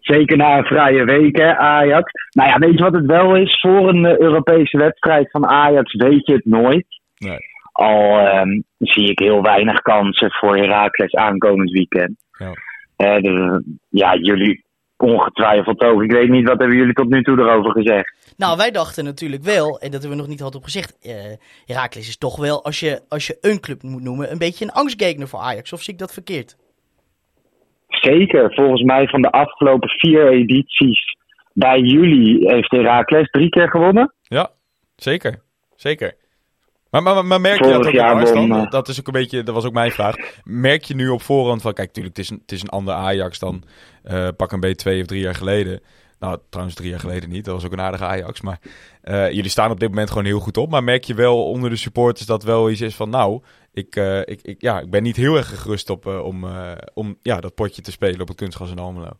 [0.00, 2.10] Zeker na een vrije week, hè, Ajax.
[2.30, 3.60] Nou ja, weet je wat het wel is?
[3.60, 6.86] Voor een Europese wedstrijd van Ajax weet je het nooit.
[7.18, 7.38] Nee.
[7.72, 12.24] Al ehm, zie ik heel weinig kansen voor Heracles aankomend weekend.
[12.38, 12.52] Ja.
[12.96, 14.64] Eh, dus, ja, jullie
[14.96, 16.02] ongetwijfeld ook.
[16.02, 18.34] Ik weet niet, wat hebben jullie tot nu toe erover gezegd?
[18.36, 20.98] Nou, wij dachten natuurlijk wel, en dat hebben we nog niet hardop gezegd.
[21.02, 21.14] eh
[21.66, 24.70] Heracles is toch wel, als je, als je een club moet noemen, een beetje een
[24.70, 25.72] angstgegner voor Ajax.
[25.72, 26.56] Of zie ik dat verkeerd?
[27.88, 28.54] Zeker.
[28.54, 31.16] Volgens mij van de afgelopen vier edities
[31.52, 34.14] bij jullie heeft Heracles drie keer gewonnen.
[34.22, 34.50] Ja,
[34.96, 35.42] zeker.
[35.76, 36.14] Zeker.
[36.92, 38.52] Maar, maar, maar merk je dat ook jaar dan?
[38.64, 40.14] eh, Dat is ook een beetje, dat was ook mijn vraag.
[40.44, 42.94] Merk je nu op voorhand van, kijk, natuurlijk, het is een, het is een ander
[42.94, 43.62] Ajax dan
[44.02, 45.80] eh, pak een beetje twee of drie jaar geleden.
[46.18, 47.44] Nou, trouwens drie jaar geleden niet.
[47.44, 48.40] Dat was ook een aardige Ajax.
[48.40, 48.60] Maar
[49.02, 50.70] eh, jullie staan op dit moment gewoon heel goed op.
[50.70, 54.40] Maar merk je wel onder de supporters dat wel iets is van, nou, ik, ik,
[54.42, 56.46] ik, ja, ik ben niet heel erg gerust op om,
[56.94, 59.10] om ja, dat potje te spelen op het kunstgras in Almelo.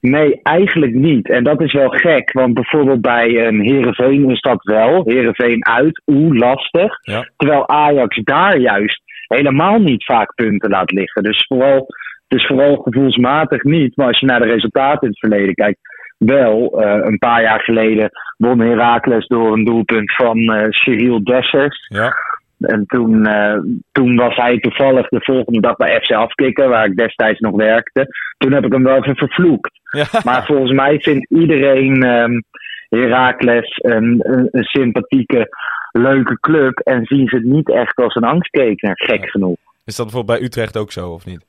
[0.00, 1.28] Nee, eigenlijk niet.
[1.28, 5.02] En dat is wel gek, want bijvoorbeeld bij een Herenveen is dat wel.
[5.04, 6.98] Herenveen uit, oeh, lastig.
[7.02, 7.28] Ja.
[7.36, 11.22] Terwijl Ajax daar juist helemaal niet vaak punten laat liggen.
[11.22, 11.86] Dus vooral,
[12.28, 13.96] dus vooral gevoelsmatig niet.
[13.96, 15.78] Maar als je naar de resultaten in het verleden kijkt,
[16.18, 16.82] wel.
[16.82, 21.86] eh, een paar jaar geleden won Heracles door een doelpunt van eh Cyril Dessers.
[21.88, 22.14] Ja,
[22.58, 23.58] En toen, eh,
[23.92, 28.06] toen was hij toevallig de volgende dag bij FC Afkikken, waar ik destijds nog werkte.
[28.38, 29.70] Toen heb ik hem wel even vervloekt.
[29.90, 30.06] ja.
[30.24, 32.40] Maar volgens mij vindt iedereen ehm
[32.88, 35.48] Heracles een, een, een sympathieke,
[35.92, 36.78] leuke club.
[36.78, 39.30] En zien ze het niet echt als een angstkeker, gek Ja.
[39.30, 39.56] genoeg.
[39.84, 41.46] Is dat bijvoorbeeld bij Utrecht ook zo, of niet?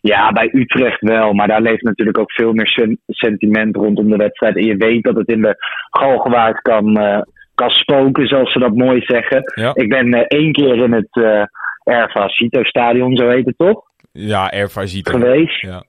[0.00, 1.32] Ja, bij Utrecht wel.
[1.32, 4.56] Maar daar leeft natuurlijk ook veel meer sen- sentiment rondom de wedstrijd.
[4.56, 5.54] En je weet dat het in de
[5.90, 7.20] Galgenwaard kan, eh,
[7.54, 9.42] kan spoken, zoals ze dat mooi zeggen.
[9.54, 9.70] Ja.
[9.74, 11.44] Ik ben eh, één keer in het eh
[11.84, 13.82] Erva Cito Stadion, zo heet het toch?
[14.12, 15.14] Ja, Erva ziet er.
[15.14, 15.60] Geweest.
[15.60, 15.84] Ja.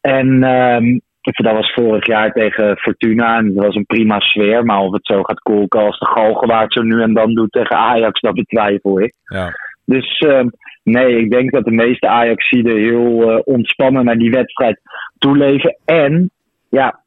[0.00, 3.36] En ehm, dat was vorig jaar tegen Fortuna.
[3.36, 4.64] En dat was een prima sfeer.
[4.64, 7.76] Maar of het zo gaat kolken als de Galgenwaard zo nu en dan doet tegen
[7.76, 9.14] Ajax, dat betwijfel ik.
[9.24, 9.52] Ja.
[9.84, 10.48] Dus ehm,
[10.82, 14.80] nee, ik denk dat de meeste Ajaxiden heel eh, ontspannen naar die wedstrijd
[15.18, 15.76] toeleven.
[15.84, 16.30] En
[16.68, 17.00] ja,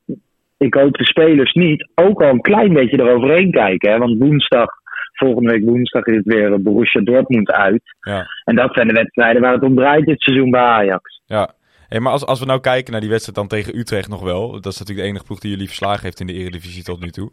[0.64, 3.92] ik hoop de spelers niet ook al een klein beetje eroverheen kijken.
[3.92, 3.98] Hè?
[3.98, 4.70] Want woensdag,
[5.14, 7.82] volgende week woensdag is het weer Borussia Dortmund uit.
[8.00, 8.26] Ja.
[8.44, 11.22] En dat zijn de wedstrijden waar het om draait dit seizoen bij Ajax.
[11.26, 11.54] Ja,
[11.88, 14.52] hey, maar als, als we nou kijken naar die wedstrijd dan tegen Utrecht nog wel.
[14.52, 17.10] Dat is natuurlijk de enige ploeg die jullie verslagen heeft in de Eredivisie tot nu
[17.10, 17.30] toe.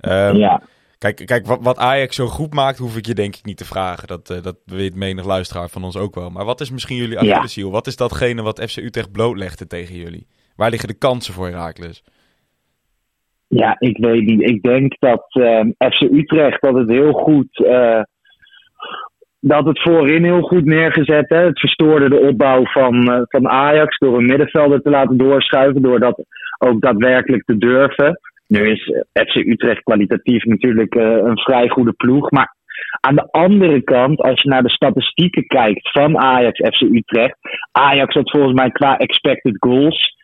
[0.00, 0.62] Ehm, ja.
[0.98, 3.64] Kijk, kijk wat, wat Ajax zo goed maakt, hoef ik je denk ik niet te
[3.64, 4.08] vragen.
[4.08, 6.30] Dat, eh, dat weet menig luisteraar van ons ook wel.
[6.30, 7.32] Maar wat is misschien jullie Ja.
[7.32, 7.70] Achilleshiel?
[7.70, 10.26] Wat is datgene wat FC Utrecht blootlegde tegen jullie?
[10.56, 12.02] Waar liggen de kansen voor Heracles?
[13.48, 14.42] Ja, ik weet niet.
[14.50, 17.64] Ik denk dat ehm, FC Utrecht dat het heel goed.
[17.64, 18.02] eh,
[19.40, 21.28] dat het voorin heel goed neergezet.
[21.28, 21.36] Hè.
[21.36, 25.82] Het verstoorde de opbouw van, eh, van Ajax door een middenvelder te laten doorschuiven.
[25.82, 26.24] Door dat
[26.58, 28.20] ook daadwerkelijk te durven.
[28.46, 32.30] Nu is eh, FC Utrecht kwalitatief natuurlijk een vrij goede ploeg.
[32.30, 32.56] Maar
[33.00, 37.38] aan de andere kant, als je naar de statistieken kijkt van Ajax FC Utrecht.
[37.72, 40.16] Ajax had volgens mij qua expected goals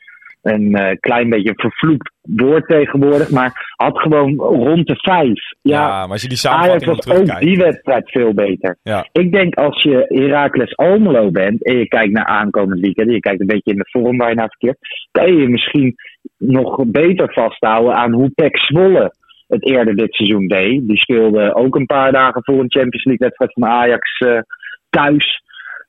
[0.44, 5.52] een eh, klein beetje vervloekt woord tegenwoordig, maar had gewoon rond de vijf.
[5.62, 8.78] Ja, Ja, maar als je die Ajax was ook die wedstrijd veel beter.
[8.82, 9.08] Ja.
[9.12, 13.20] Ik denk als je Heracles Almelo bent en je kijkt naar aankomend weekend, en je
[13.20, 14.78] kijkt een beetje in de vorm waar je naar verkeert,
[15.10, 15.94] kan je je misschien
[16.38, 19.14] nog beter vasthouden aan hoe Pek Zwolle
[19.48, 20.88] het eerder dit seizoen deed.
[20.88, 24.38] Die speelde ook een paar dagen voor een Champions League wedstrijd van Ajax eh,
[24.90, 25.42] thuis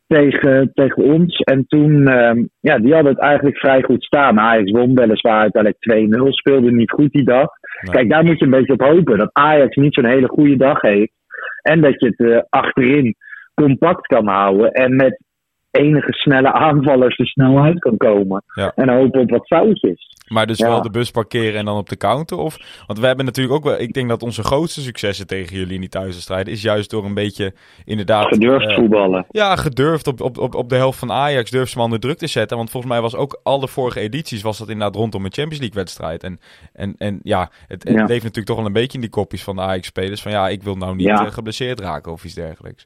[0.07, 1.39] tegen, tegen ons.
[1.39, 4.39] En toen, ehm, ja, die hadden het eigenlijk vrij goed staan.
[4.39, 7.47] Ajax won weliswaar uiteindelijk 2-0, speelde niet goed die dag.
[7.81, 7.95] Nee.
[7.95, 9.17] Kijk, daar moet je een beetje op hopen.
[9.17, 11.13] Dat Ajax niet zo'n hele goede dag heeft.
[11.61, 13.15] En dat je het eh, achterin
[13.53, 14.71] compact kan houden.
[14.71, 15.23] En met
[15.71, 18.43] enige snelle aanvallers er snel uit kan komen.
[18.53, 18.71] Ja.
[18.75, 20.14] En hopen op wat foutjes.
[20.26, 20.67] Maar dus Ja.
[20.67, 22.38] wel de bus parkeren en dan op de counter?
[22.38, 22.57] Of,
[22.88, 23.80] want we hebben natuurlijk ook wel...
[23.80, 26.53] Ik denk dat onze grootste successen tegen jullie in die thuiswedstrijden...
[26.53, 27.53] is juist door een beetje
[27.86, 28.28] inderdaad...
[28.28, 29.26] Gedurfd eh, voetballen.
[29.30, 32.17] Ja, gedurfd op, op, op, op de helft van Ajax durft ze maar onder druk
[32.17, 32.57] te zetten.
[32.57, 35.59] Want volgens mij was ook al de vorige edities was dat inderdaad rondom een Champions
[35.59, 36.23] League wedstrijd.
[36.23, 36.39] En,
[36.73, 37.99] en, en ja, het, het Ja.
[38.05, 40.21] leeft natuurlijk toch wel een beetje in die kopjes van de Ajax-spelers.
[40.21, 41.26] Van ja, ik wil nou niet Ja.
[41.26, 42.86] eh, geblesseerd raken of iets dergelijks.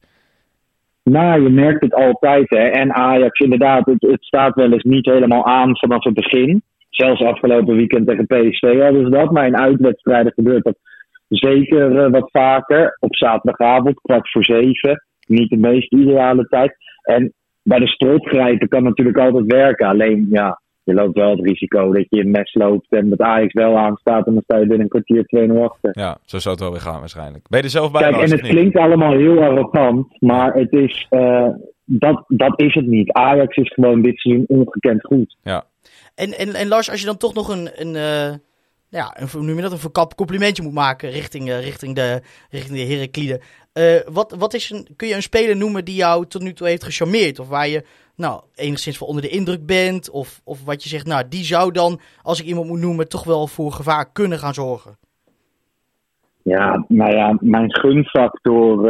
[1.03, 2.49] Nou, je merkt het altijd.
[2.49, 2.67] Hè.
[2.67, 6.63] En Ajax, inderdaad, het, het staat wel eens niet helemaal aan vanaf het begin.
[6.99, 9.31] Zelfs afgelopen weekend tegen PSV hadden ze dat.
[9.31, 10.77] Maar in uitwedstrijden gebeurt dat
[11.27, 12.97] zeker eh, wat vaker.
[12.99, 15.03] Op zaterdagavond, kwart voor zeven.
[15.27, 16.75] Niet de meest ideale tijd.
[17.03, 17.33] En
[17.63, 19.87] bij de stroopgrijpen kan natuurlijk altijd werken.
[19.87, 23.53] Alleen, ja, je loopt wel het risico dat je een mes loopt en dat Ajax
[23.53, 24.27] wel aanstaat.
[24.27, 25.91] En dan sta je binnen een kwartier 2-0 achter.
[25.93, 27.49] Ja, zo zou het wel weer gaan waarschijnlijk.
[27.49, 28.51] Ben je er zelf bij, Kijk, en het niet?
[28.51, 31.47] klinkt allemaal heel arrogant, maar het is, eh,
[31.85, 33.11] dat, dat is het niet.
[33.11, 35.37] Ajax is gewoon dit seizoen ongekend goed.
[36.19, 38.37] En, en, en Lars, als je dan toch nog een, een, eh,
[38.89, 42.21] ja, een, hoe noem je dat, een verkap complimentje moet maken richting, eh, richting de,
[42.49, 43.41] richting de Heraklide.
[43.73, 46.67] Eh, wat, wat is een, kun je een speler noemen die jou tot nu toe
[46.67, 47.39] heeft gecharmeerd?
[47.39, 47.83] Of waar je
[48.15, 50.09] nou, enigszins van onder de indruk bent?
[50.09, 53.23] Of, of wat je zegt, nou, die zou dan, als ik iemand moet noemen, toch
[53.23, 54.97] wel voor gevaar kunnen gaan zorgen?
[56.43, 58.81] Ja, nou ja, mijn gunfactor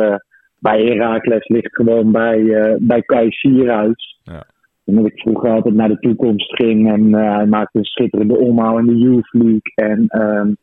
[0.60, 4.20] bij Heracles ligt gewoon bij, bij Kai Sierhuis.
[4.24, 4.46] Ja.
[4.90, 8.78] Omdat ik vroeger altijd naar de toekomst ging en eh, hij maakte een schitterende omhaal
[8.78, 9.72] in de Youth League.
[9.76, 10.54] En ehm,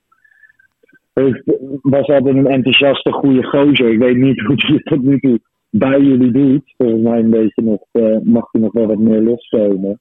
[1.82, 3.88] was altijd een enthousiaste, goede gozer.
[3.88, 6.74] Ik weet niet hoe hij het tot nu toe bij jullie doet.
[6.76, 10.00] Volgens mij een beetje nog, eh, mag hij nog wel wat meer loskomen.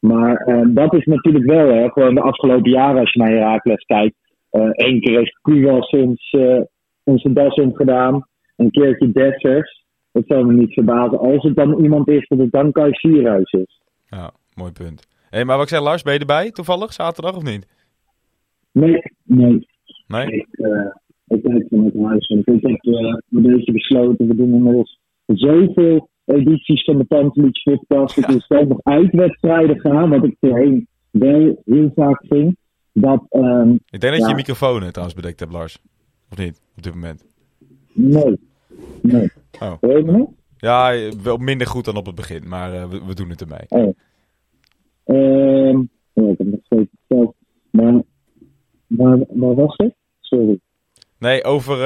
[0.00, 3.84] Maar eh, dat is natuurlijk wel, hè, gewoon de afgelopen jaren als je naar Heracles
[3.84, 4.14] kijkt.
[4.50, 6.60] Eén keer heeft Kuwas ons, eh
[7.04, 8.26] onze das omgedaan.
[8.56, 9.85] Een keertje Dessers.
[10.16, 11.18] Dat zou me niet verbazen.
[11.18, 13.80] Als het dan iemand is, dat het dan Kai Sierhuis is.
[14.06, 15.06] Ja, mooi punt.
[15.30, 17.66] Hé, maar wat ik zeg, Lars, ben je erbij toevallig, zaterdag of niet?
[18.72, 19.66] Nee, nee.
[20.06, 20.26] Nee?
[20.26, 20.94] Ik, eh
[21.26, 22.26] ik kijk vanuit huis.
[22.26, 22.84] Want ik heb
[23.30, 24.26] een beetje besloten.
[24.28, 28.20] We doen inmiddels zoveel edities van de Pantelich podcast.
[28.20, 30.08] Dat we zelf nog uitwedstrijden gaan.
[30.10, 32.56] Wat ik voorheen wel heel vaak ging.
[32.92, 34.28] Dat, ehm, Ik denk dat je Ja.
[34.28, 35.78] je microfoon eh, trouwens bedekt hebt, Lars.
[36.30, 37.24] Of niet, op dit moment?
[37.92, 38.38] nee.
[39.02, 39.30] Nee.
[39.60, 39.72] Oh.
[39.80, 40.28] Hoor je me nog?
[40.56, 43.64] Ja, wel minder goed dan op het begin, maar eh, we, we doen het ermee.
[43.68, 43.96] Oh.
[45.04, 45.78] Ehm
[46.12, 47.34] ja, ik heb nog steeds hetzelfde.
[47.70, 48.02] Maar
[48.86, 49.92] waar, waar was ik?
[50.20, 50.58] Sorry.
[51.18, 51.80] Nee, over...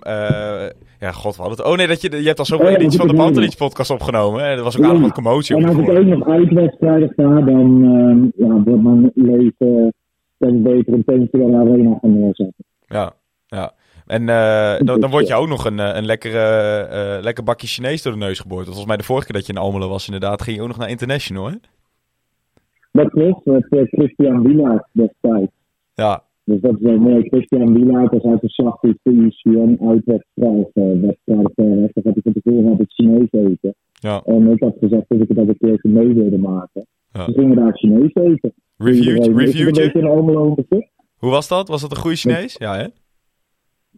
[0.00, 0.68] eh,
[0.98, 1.66] ja, god, hadden het...
[1.66, 3.56] Oh nee, dat je, je hebt al zoveel Oh ja, edities van de dat Pantelich
[3.56, 4.42] podcast opgenomen.
[4.44, 4.48] Hè?
[4.48, 4.88] Er was ook Ja.
[4.88, 9.10] aardig wat commotie En als ik ook nog uitwedstrijden ga, dan ehm, ja, wordt mijn
[9.14, 9.92] leven
[10.38, 12.64] dan beter een tentje de arena gaan neerzetten.
[12.86, 13.12] Ja,
[13.46, 13.72] ja.
[14.16, 16.38] En eh, dan, dan word je ook nog een, eh, een lekkere,
[16.90, 18.64] eh, lekker bakje Chinees door de neus geboord.
[18.66, 20.68] Want volgens mij de vorige keer dat je in Almelo was, inderdaad, ging je ook
[20.68, 21.54] nog naar International, hè?
[22.92, 25.52] Dat klopt, met eh, Christian Wielaert destijds.
[25.94, 27.28] Ja, Dus dat is wel mooi.
[27.28, 30.70] Christian Wielaert is uit de voor ICN uitwedstrijd.
[30.74, 33.74] Uh, wedstrijd uh, dan gaat hij van tevoren altijd Chinees eten.
[33.92, 34.22] ja.
[34.24, 36.86] En ik had gezegd dat ik het dat een keer mee wilde maken.
[37.12, 37.26] Ja.
[37.26, 38.52] Dus gingen daar Chinees eten.
[38.76, 39.32] Het reviewtje.
[40.68, 40.90] bezit?
[41.16, 41.68] Hoe was dat?
[41.68, 42.56] Was dat een goede Chinees?
[42.58, 42.86] Ja, hè?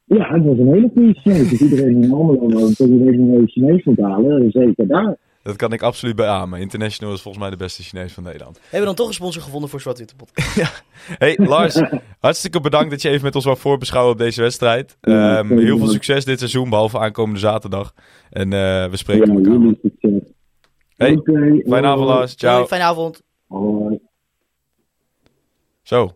[0.05, 1.49] Ja, het was een hele goede Chinees.
[1.49, 4.51] Dus iedereen in Almelo woont, dat iedereen een hele Chinees moet halen.
[4.51, 5.17] Zeker daar.
[5.43, 6.61] Dat kan ik absoluut beamen.
[6.61, 8.57] International is volgens mij de beste Chinees van Nederland.
[8.63, 10.85] Hebben we dan toch een sponsor gevonden voor Zwart Witte Podcast?
[11.19, 11.81] Hey Lars,
[12.21, 14.97] hartstikke bedankt dat je even met ons wou voorbeschouwen op deze wedstrijd.
[15.01, 17.95] Ja, Ehm, heel veel succes dit seizoen, behalve aankomende zaterdag.
[18.31, 19.53] En eh, we spreken Ja, elkaar.
[19.53, 20.23] jullie.
[20.97, 22.07] Hey, Oké, fijne avond.
[22.09, 22.35] Lars.
[22.35, 22.67] Ciao.
[22.67, 23.23] Fijne avond.
[23.47, 23.99] Hoi.
[25.83, 26.11] Zo,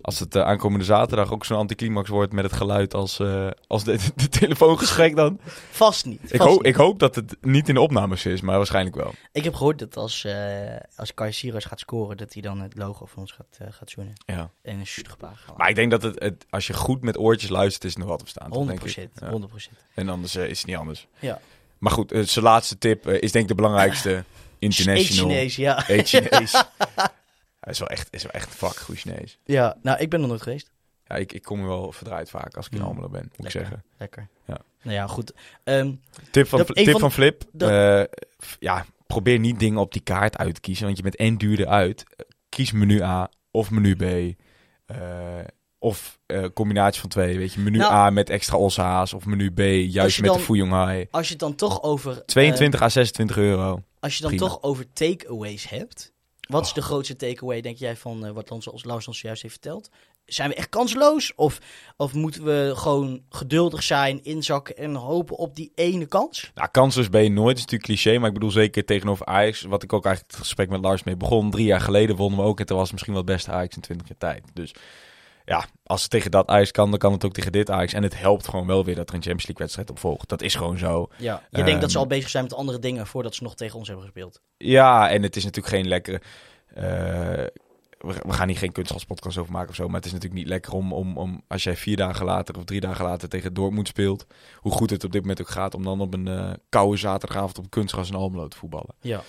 [0.00, 3.84] als het eh, aankomende zaterdag ook zo'n anticlimax wordt met het geluid als, eh, als
[3.84, 5.38] de, de telefoongesprek dan.
[5.70, 6.20] Vast niet.
[6.22, 6.66] Ik, vast ho niet.
[6.66, 9.14] ik hoop dat het niet in de opnames is, maar waarschijnlijk wel.
[9.32, 12.76] Ik heb gehoord dat als, eh als Kai Sirius gaat scoren, dat hij dan het
[12.76, 14.12] logo van ons gaat, gaat zoenen.
[14.26, 14.50] Ja.
[14.62, 17.84] En een gaan Maar ik denk dat het, het, als je goed met oortjes luistert,
[17.84, 18.50] is het nog wat op staan.
[18.50, 18.66] toch, 100%.
[18.66, 19.10] denk ik.
[19.20, 19.30] Ja.
[19.30, 19.94] 100%.
[19.94, 21.06] En anders is het niet anders.
[21.18, 21.40] Ja.
[21.78, 24.10] Maar goed, zijn laatste tip is denk ik de belangrijkste.
[24.58, 25.30] Eet International.
[25.30, 25.84] Chinees, ja.
[27.66, 29.38] Is wel echt, is wel echt fuck goed Chinees.
[29.44, 30.70] Ja, nou, ik ben nog nooit geweest.
[31.04, 32.84] Ja, ik, ik kom er wel verdraaid vaak als ik in Ja.
[32.84, 33.84] Almelo ben, moet ik zeggen.
[33.98, 34.28] Lekker.
[34.46, 34.58] Ja.
[34.82, 35.32] Nou ja, goed.
[35.64, 35.92] Ehm,
[36.30, 37.44] Tip van, Dat- tip van- van Flip.
[37.52, 41.02] dat- eh, f- ja, probeer niet dingen op die kaart uit te kiezen, want je
[41.02, 42.04] bent en duurder uit.
[42.48, 44.34] Kies menu A of menu B.
[44.86, 44.96] eh,
[45.78, 47.60] of eh, combinatie van twee, weet je.
[47.60, 49.58] Menu Nou- A met extra ossehaas of menu B
[49.92, 51.06] juist met dan- de Fuyong Hai.
[51.10, 52.24] als je het dan toch over...
[52.24, 53.82] 22 à 26 euro.
[54.00, 54.46] als je dan prima.
[54.46, 56.12] toch over takeaways hebt.
[56.46, 56.74] Wat is Oh.
[56.74, 59.90] de grootste takeaway, denk jij, van eh, wat ons, ons Lars ons juist heeft verteld?
[60.26, 61.32] zijn we echt kansloos?
[61.34, 61.60] Of,
[61.96, 66.50] of moeten we gewoon geduldig zijn, inzakken en hopen op die ene kans?
[66.54, 68.18] Nou, kansloos ben je nooit, dat is natuurlijk cliché.
[68.18, 71.16] Maar ik bedoel zeker tegenover Ajax, wat ik ook eigenlijk het gesprek met Lars mee
[71.16, 71.50] begon.
[71.50, 73.76] Drie jaar geleden wonnen we ook en toen was het misschien wel het beste Ajax
[73.76, 74.44] in 20 jaar tijd.
[74.54, 74.74] Dus
[75.46, 77.92] ja, als het tegen dat Ajax kan, dan kan het ook tegen dit Ajax.
[77.92, 80.28] En het helpt gewoon wel weer dat er een Champions League wedstrijd op volgt.
[80.28, 81.08] Dat is gewoon zo.
[81.18, 81.42] Ja.
[81.50, 83.78] Je denkt dat ze Ehm, al bezig zijn met andere dingen voordat ze nog tegen
[83.78, 84.40] ons hebben gespeeld.
[84.56, 86.20] Ja, en het is natuurlijk geen lekkere...
[86.74, 86.82] eh,
[87.98, 89.86] we, we gaan hier geen kunstgraspodcast over maken of zo.
[89.86, 92.64] Maar het is natuurlijk niet lekker om, om, om als jij vier dagen later of
[92.64, 94.26] drie dagen later tegen Dortmund speelt.
[94.56, 97.58] Hoe goed het op dit moment ook gaat om dan op een eh, koude zaterdagavond
[97.58, 98.94] op kunstgras in Almelo te voetballen.
[99.00, 99.22] Ja.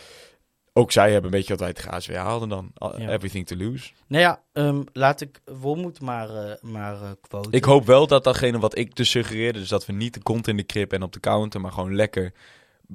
[0.78, 2.72] Ook zij hebben een beetje wat wij tegen ASW haalden dan.
[2.98, 3.10] Ja.
[3.10, 3.92] Everything to lose.
[4.08, 7.52] Nou ja, ehm, laat ik Wormoed maar, eh maar eh quoten.
[7.52, 10.48] Ik hoop wel dat datgene wat ik dus suggereerde, dus dat we niet de kont
[10.48, 12.34] in de krip en op de counter, maar gewoon lekker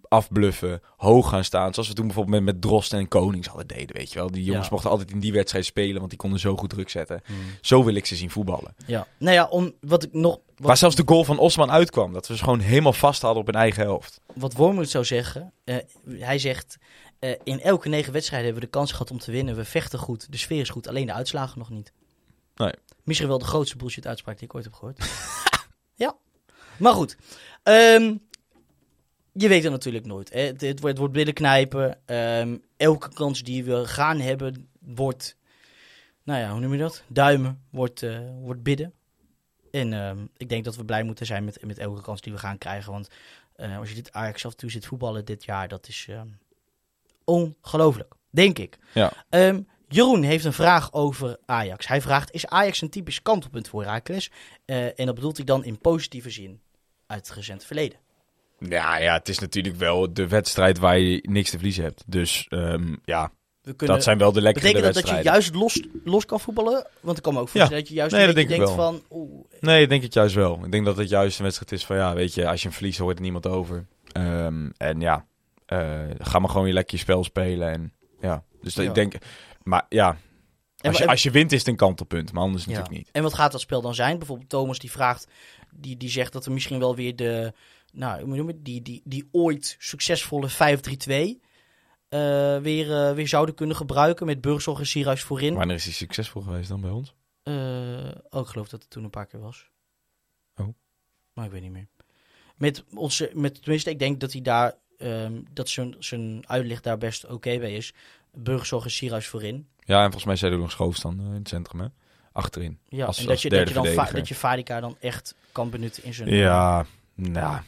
[0.09, 1.73] afbluffen, hoog gaan staan.
[1.75, 4.31] Zoals we toen bijvoorbeeld met, met Drost en Konings hadden deden, weet je wel.
[4.31, 4.73] Die jongens Ja.
[4.73, 7.21] mochten altijd in die wedstrijd spelen, want die konden zo goed druk zetten.
[7.27, 7.37] Hmm.
[7.61, 8.75] Zo wil ik ze zien voetballen.
[8.87, 9.07] Ja.
[9.19, 10.33] Nou ja, om, wat ik nog...
[10.57, 13.41] Wat, Waar zelfs de goal van Osman uitkwam, dat we ze gewoon helemaal vast hadden
[13.41, 14.21] op hun eigen helft.
[14.35, 15.77] wat Wormoed zou zeggen, eh,
[16.19, 16.79] hij zegt...
[17.23, 19.57] eh, in elke negen wedstrijden hebben we de kans gehad om te winnen.
[19.57, 21.93] We vechten goed, de sfeer is goed, alleen de uitslagen nog niet.
[22.55, 22.73] Nee.
[23.05, 25.11] Misschien wel de grootste bullshit uitspraak die ik ooit heb gehoord.
[26.05, 26.17] ja.
[26.79, 27.17] Maar goed.
[27.63, 28.17] Ehm,
[29.33, 30.33] je weet het natuurlijk nooit.
[30.33, 30.41] Hè.
[30.41, 31.99] Het, het, wordt, het wordt knijpen.
[32.07, 35.37] Ehm, elke kans die we gaan hebben, wordt...
[36.23, 37.03] Nou ja, hoe noem je dat?
[37.09, 38.93] Duimen, wordt, eh, wordt bidden.
[39.71, 42.39] En ehm, ik denk dat we blij moeten zijn met, met elke kans die we
[42.39, 42.93] gaan krijgen.
[42.93, 43.09] Want
[43.55, 46.09] eh, als je dit Ajax af toe zit voetballen dit jaar, dat is
[47.25, 48.15] ongelooflijk.
[48.31, 48.79] Denk ik.
[48.95, 49.13] Ja.
[49.29, 51.87] Ehm, Jeroen heeft een vraag over Ajax.
[51.89, 54.31] Hij vraagt, is Ajax een typisch kantelpunt voor Heracles?
[54.65, 56.61] Eh, en dat bedoelt hij dan in positieve zin
[57.07, 57.99] uit het recente verleden.
[58.59, 62.03] Ja, ja, het is natuurlijk wel de wedstrijd waar je niks te verliezen hebt.
[62.07, 63.31] Dus ehm, ja,
[63.63, 65.53] We kunnen, dat zijn wel de lekkere betekent dat dat je wedstrijden.
[65.61, 66.87] juist los, los kan voetballen?
[67.01, 68.77] Want ik kan me ook voorstellen dat je juist Nee, een dat beetje denk ik
[68.77, 69.01] denkt wel.
[69.09, 69.19] van...
[69.19, 70.61] Oeh, Nee, ik denk het juist wel.
[70.65, 72.77] Ik denk dat het juist een wedstrijd is van ja, weet je, als je hem
[72.77, 73.87] verliest hoort er niemand over.
[74.13, 75.23] Ehm, en ja, eh,
[76.19, 77.71] ga maar gewoon je lekker je spel spelen.
[77.73, 78.91] En ja, dus dat, Ja.
[78.91, 79.15] ik denk,
[79.63, 80.17] maar ja,
[80.81, 82.71] als je, als je wint is het een kantelpunt, maar anders Ja.
[82.71, 83.09] natuurlijk niet.
[83.13, 84.19] En wat gaat dat spel dan zijn?
[84.19, 85.27] Bijvoorbeeld Thomas die vraagt,
[85.71, 87.53] die, die zegt dat we misschien wel weer de,
[87.93, 88.65] nou, hoe noem het?
[88.65, 91.41] die, die, die ooit succesvolle 5-3-2
[92.09, 95.55] eh, weer, eh, weer zouden kunnen gebruiken met Burgzorg en Sierhuis voorin.
[95.55, 97.15] Wanneer is hij succesvol geweest dan bij ons?
[97.43, 97.55] Eh,
[98.31, 99.71] oh, ik geloof dat het toen een paar keer was.
[100.57, 100.69] Oh.
[101.33, 101.89] Maar ik weet niet meer.
[102.57, 106.99] Met onze, met, tenminste, ik denk dat hij daar, ehm, dat zijn, zijn uitleg daar
[106.99, 107.93] best oké bij is.
[108.35, 109.67] Burgzorg en Sierhuis voorin.
[109.85, 111.87] Ja, en volgens mij zei er nog Schoofs dan in het centrum, hè?
[112.33, 112.79] Achterin.
[112.89, 115.35] Ja, Als- en als dat je, dat, je dan va- dat je Fadika dan echt
[115.53, 116.29] kan benutten in zijn...
[116.29, 117.61] Ja, nou,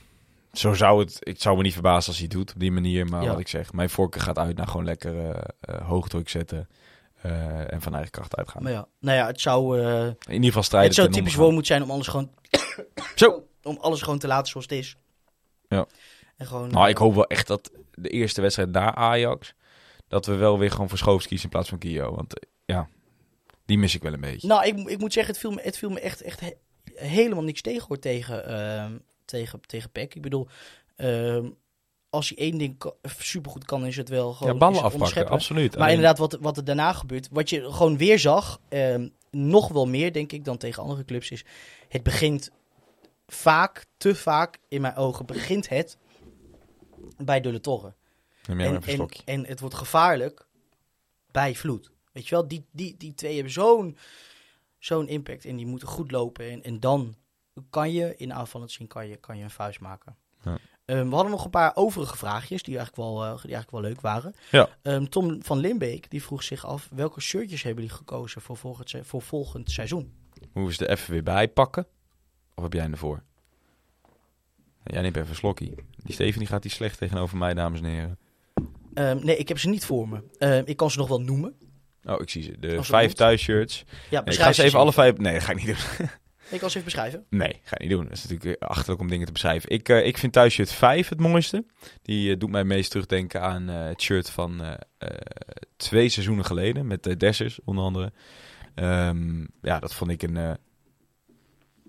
[0.53, 3.07] zo zou het, ik zou me niet verbazen als hij het doet op die manier.
[3.07, 3.29] Maar Ja.
[3.29, 6.69] wat ik zeg, mijn voorkeur gaat uit naar gewoon lekker eh, eh, hoogdruk zetten.
[7.23, 8.63] eh, en van eigen kracht uitgaan.
[8.63, 10.89] Maar ja, nou ja, het zou, In ieder geval strijden.
[10.91, 12.31] het zou typisch woon moeten zijn om alles gewoon,
[13.15, 13.47] Zo.
[13.63, 14.97] om alles gewoon te laten zoals het is.
[15.69, 15.87] Ja.
[16.37, 19.55] En gewoon, Nou, eh, ik hoop wel echt dat de eerste wedstrijd na Ajax,
[20.09, 22.15] dat we wel weer gewoon voor Schoofs kiezen in plaats van Kio.
[22.15, 22.89] Want eh, ja,
[23.67, 24.47] die mis ik wel een beetje.
[24.49, 26.55] Nou, ik, ik moet zeggen, het viel me, het viel me echt, echt he-
[26.95, 28.93] helemaal niks tegen hoor, tegen, ehm
[29.25, 30.15] tegen, tegen Peck.
[30.15, 30.49] Ik bedoel,
[30.97, 31.49] ehm,
[32.11, 35.73] als hij één ding supergoed kan, is het wel gewoon ja, ballen afpakken, absoluut.
[35.73, 39.69] Maar Alleen- inderdaad, wat, wat er daarna gebeurt, wat je gewoon weer zag, ehm, nog
[39.69, 41.45] wel meer denk ik dan tegen andere clubs, is
[41.89, 42.51] het begint
[43.27, 45.99] vaak, te vaak in mijn ogen, begint het
[47.17, 47.95] bij De Torre.
[49.25, 50.47] En, het wordt gevaarlijk
[51.31, 51.91] bij Vloed.
[52.13, 53.97] Weet je wel, die, die, die twee hebben zo'n
[54.79, 56.51] zo'n impact en die moeten goed lopen.
[56.51, 57.15] En, en dan
[57.71, 60.17] kan je in aanvallend zien kan je, kan je een vuist maken.
[60.43, 60.59] Ja.
[60.85, 63.81] Ehm, we hadden nog een paar overige vraagjes die eigenlijk wel, eh, die eigenlijk wel
[63.81, 64.35] leuk waren.
[64.51, 64.69] Ja.
[64.83, 68.95] Ehm, Tom van Limbeek die vroeg zich af welke shirtjes hebben jullie gekozen voor volgend,
[69.03, 70.13] voor volgend seizoen?
[70.53, 71.87] Moeten ze er even weer bij pakken?
[72.55, 73.23] Of heb jij ervoor?
[74.85, 75.75] Jij neemt even een slokkie.
[75.97, 78.19] Die Steven die gaat die slecht tegenover mij, dames en heren.
[78.95, 80.23] Ehm, nee, ik heb ze niet voor me.
[80.39, 81.55] Ehm, ik kan ze nog wel noemen.
[82.05, 82.59] Oh, ik zie ze.
[82.59, 83.17] De vijf moet.
[83.17, 83.85] thuisshirts.
[84.11, 85.17] Ja, Nee, ik ga ze even alle vijf...
[85.17, 86.09] Nee, dat ga ik niet doen.
[86.51, 87.25] Ik kan ze even beschrijven.
[87.31, 88.05] Nee, ga ik niet doen.
[88.05, 89.71] Dat is natuurlijk eh, achterlijk om dingen te beschrijven.
[89.71, 91.65] Ik, eh, ik vind thuisshirt 5 het mooiste.
[92.03, 94.79] Die eh, doet mij meest terugdenken aan het shirt van
[95.77, 96.87] twee seizoenen geleden.
[96.87, 98.13] Met de Dessers onder andere.
[98.75, 100.37] Ehm, ja, dat vond ik een...
[100.37, 100.59] Er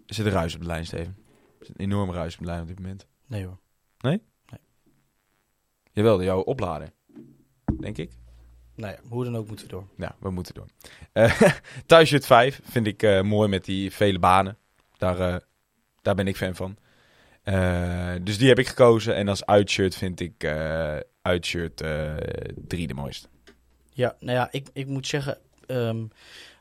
[0.05, 1.24] zit een ruis op de lijn, Steven.
[1.67, 3.07] Een enorme ruis op dit moment.
[3.27, 3.57] Nee hoor.
[5.95, 6.91] Jawel, jouw oplader.
[7.79, 8.11] Denk ik.
[8.75, 9.87] Nou ja, hoe dan ook moeten we door.
[9.97, 10.65] Ja, we moeten door.
[11.11, 11.41] Eh
[11.85, 14.57] thuisshirt 5 vind ik eh, mooi met die vele banen.
[14.97, 15.35] Daar, eh,
[16.01, 16.77] daar ben ik fan van.
[17.43, 19.15] Eh, dus die heb ik gekozen.
[19.15, 20.45] En als uitshirt vind ik
[21.21, 21.83] uitshirt
[22.67, 23.27] 3 de mooiste.
[23.93, 26.05] Ja, nou ja, ik, ik moet zeggen, ehm,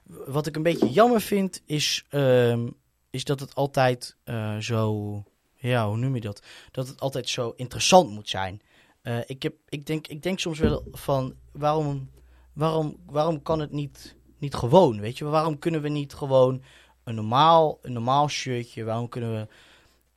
[0.05, 2.69] wat ik een beetje jammer vind, is, ehm,
[3.15, 5.23] is dat het altijd eh, zo.
[5.55, 6.43] Ja, hoe noem je dat?
[6.71, 8.61] Dat het altijd zo interessant moet zijn.
[9.03, 12.11] Eh, ik, heb, ik, denk, ik denk soms wel van waarom,
[12.53, 15.01] waarom, waarom kan het niet, niet gewoon?
[15.01, 16.63] Weet je, waarom kunnen we niet gewoon
[17.05, 18.85] een normaal, een normaal shirtje?
[18.85, 19.49] Waarom kunnen we.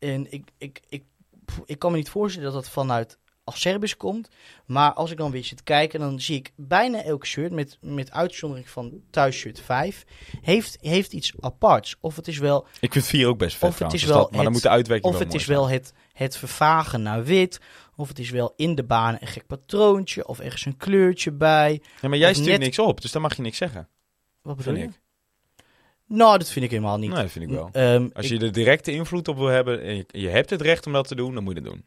[0.08, 1.04] En ik, ik, ik,
[1.66, 4.30] ik kan me niet voorstellen dat dat vanuit als Servisch komt.
[4.66, 8.12] Maar als ik dan weer zit kijken, dan zie ik bijna elk shirt, met, met
[8.12, 10.04] uitzondering van thuisshirt 5,
[10.42, 11.96] heeft, heeft iets aparts.
[12.02, 14.16] Of het is wel, Ik vind 4 ook best vet Of het trouwens, is dus
[14.18, 17.02] wel dat- maar dan het- moet de uitwerking of het is wel het, het vervagen
[17.02, 17.60] naar wit.
[17.96, 20.28] Of het is wel in de banen een gek patroontje.
[20.28, 21.82] Of ergens een kleurtje bij.
[22.02, 23.88] Ja, maar jij stuurt net- niks op, dus dan mag je niks zeggen.
[24.42, 25.00] Wat bedoel Vind je?
[25.00, 25.06] ik.
[26.18, 27.12] Nou, dat vind ik helemaal niet.
[27.12, 27.70] Nee, dat vind ik wel.
[27.72, 30.62] Ehm, Als ik- je de directe invloed op wil hebben en je, je hebt het
[30.62, 31.86] recht om dat te doen, dan moet je dat doen.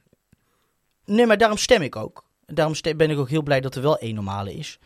[1.04, 2.24] Nee, maar daarom stem ik ook.
[2.46, 4.78] Daarom ben ik ook heel blij dat er wel één normale is.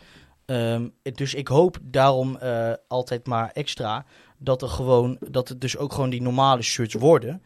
[0.46, 4.04] Ehm, dus ik hoop daarom eh, altijd maar extra
[4.38, 7.42] dat er gewoon, dat het dus ook gewoon die normale shirts worden.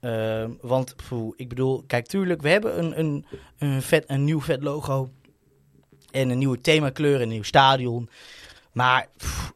[0.00, 0.94] Ehm, want
[1.36, 3.26] ik bedoel, kijk, tuurlijk, we hebben een, een,
[3.58, 5.10] een, vet, een nieuw vet logo
[6.10, 8.08] en een nieuwe themakleur en een nieuw stadion.
[8.72, 9.08] Maar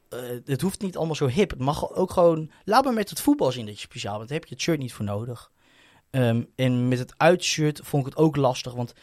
[0.08, 1.50] eh, het hoeft niet allemaal zo hip.
[1.50, 4.28] Het mag ook gewoon, laat maar met het voetbal zien dat je speciaal bent.
[4.28, 5.50] Daar heb je het shirt niet voor nodig.
[6.14, 8.94] Ehm, en met het uitshirt vond ik het ook lastig, want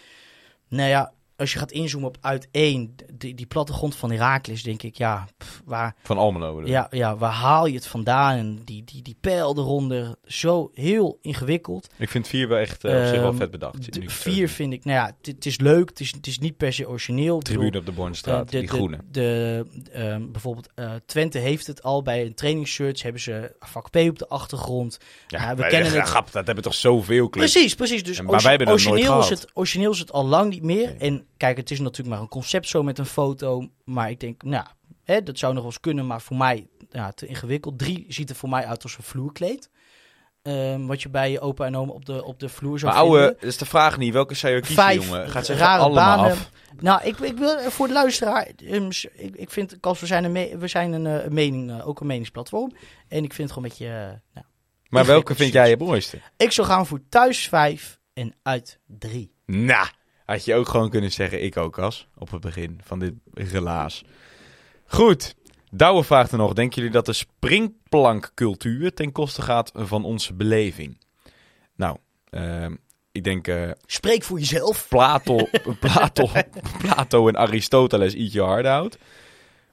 [0.67, 4.83] nou ja, als je gaat inzoomen op uit één, die, die plattegrond van Herakles, denk
[4.83, 6.65] ik, ja, pff, waar, Van Almelo.
[6.65, 8.37] ja, ja, waar haal je het vandaan?
[8.37, 11.87] En die, die, die pijl eronder, zo heel ingewikkeld.
[11.97, 13.87] Ik vind 4 wel echt eh, op zich wel Ehm, vet bedacht.
[14.05, 16.87] vier vind ik, nou ja, het- is leuk, het is, het is niet per se
[16.89, 17.37] origineel.
[17.37, 18.97] Bedoel, Tribune op de Bornstraat, de, die de- groene.
[19.11, 23.95] De, ehm, bijvoorbeeld eh, Twente heeft het al bij een trainingsshirts, hebben ze vak P
[23.95, 24.97] op de achtergrond.
[25.27, 26.07] Ja, ja, we kennen het.
[26.09, 27.51] grap, dat hebben toch zoveel clubs.
[27.51, 28.03] Precies, precies.
[28.03, 30.95] Dus En- maar wij hebben origineel, is het, origineel is het al lang niet meer.
[30.97, 33.69] En kijk, het is natuurlijk maar een concept zo met een foto.
[33.83, 34.65] Maar ik denk, nou,
[35.03, 36.07] hè, dat zou nog wel eens kunnen.
[36.07, 37.79] Maar voor mij ja, te ingewikkeld.
[37.79, 39.69] Drie ziet er voor mij uit als een vloerkleed.
[40.41, 43.01] Ehm, wat je bij je opa en oma op de, op de vloer zou Maar
[43.01, 44.13] ouwe, dat is de vraag niet.
[44.13, 45.29] Welke zou je kiezen, Vijf jongen?
[45.29, 46.31] Gaat rare allemaal banen.
[46.31, 46.49] af.
[46.79, 48.47] Nou, ik, ik wil voor de luisteraar.
[48.65, 51.87] ehm, ik, ik vind, Kas, we zijn een, we zijn een, eh, een mening, eh,
[51.87, 52.71] ook een meningsplatform.
[53.07, 53.93] En ik vind het gewoon een beetje.
[53.93, 54.45] eh, nou.
[54.89, 56.19] Maar welke vind jij het mooiste?
[56.37, 59.33] Ik zou gaan voor thuis vijf en uit drie.
[59.45, 59.87] Nou,
[60.31, 64.03] had je ook gewoon kunnen zeggen, ik ook als, op het begin van dit relaas.
[64.85, 65.35] Goed,
[65.71, 70.97] Douwe vraagt er nog, denken jullie dat de springplankcultuur ten koste gaat van onze beleving?
[71.75, 71.97] Nou,
[72.29, 72.75] ehm,
[73.11, 74.87] ik denk eh, Spreek voor jezelf.
[74.87, 75.47] Plato,
[75.79, 76.29] Plato,
[76.77, 78.97] Plato en Aristoteles eat your heart out.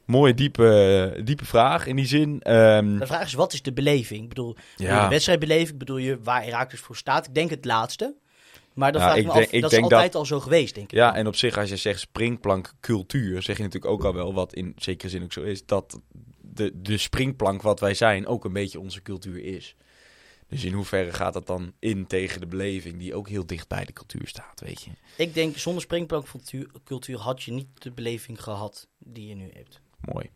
[0.05, 2.41] Mooie, diepe, diepe vraag in die zin.
[2.43, 4.23] Ehm, De vraag is, wat is de beleving?
[4.23, 5.79] Ik bedoel, bedoel je ja, de wedstrijdbeleving?
[5.79, 7.27] Bedoel je waar Herakles voor staat?
[7.27, 8.15] Ik denk het laatste.
[8.79, 10.87] Maar dan Ja, ik me denk- af, ik dat is altijd al zo geweest, denk
[10.91, 10.97] ik.
[10.99, 14.55] Ja, en op zich, als je zegt springplankcultuur, zeg je natuurlijk ook al wel wat
[14.55, 16.01] in zekere zin ook zo is, dat
[16.41, 19.75] de, de springplank wat wij zijn ook een beetje onze cultuur is.
[20.49, 23.85] Dus in hoeverre gaat dat dan in tegen de beleving die ook heel dicht bij
[23.85, 24.91] de cultuur staat, weet je?
[25.17, 29.81] Ik denk, zonder springplankcultuur cultuur had je niet de beleving gehad die je nu hebt.
[30.01, 30.31] Mooi.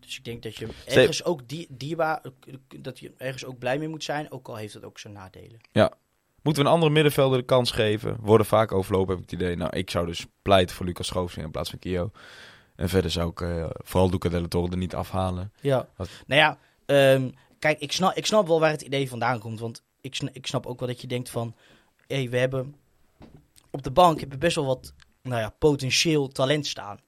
[0.00, 2.22] Dus ik denk dat je ergens ook die, dierbaar,
[2.80, 5.60] dat je ergens ook blij mee moet zijn, ook al heeft het ook zijn nadelen.
[6.42, 8.16] Moeten we een andere middenvelder de kans geven?
[8.20, 9.56] Worden vaak overlopen, heb ik het idee.
[9.56, 12.10] Nou, ik zou dus pleiten voor Lucas Schoofsing in plaats van Kio.
[12.76, 15.52] En verder zou ik eh, vooral Luca Della Torre er niet afhalen.
[15.60, 15.88] Ja.
[15.96, 19.60] Wat- Nou ja, ehm, kijk, ik snap, ik snap wel waar het idee vandaan komt.
[19.60, 21.54] Want ik, sn- ik snap ook wel dat je denkt van...
[22.06, 22.74] Hé, hey, we hebben...
[23.70, 26.98] Op de bank hebben we best wel wat nou ja, potentieel talent staan.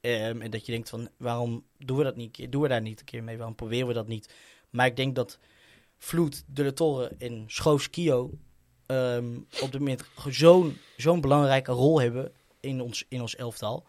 [0.00, 2.52] Ehm, en dat je denkt van, waarom doen we dat niet?
[2.52, 3.36] Doen we daar niet een keer mee?
[3.36, 4.34] Waarom proberen we dat niet?
[4.70, 5.38] Maar ik denk dat
[5.98, 8.30] Vloed, De La Torre en Schoofs Kio...
[8.86, 13.86] ehm, op dit moment zo'n zo'n belangrijke rol hebben in ons, in ons elftal...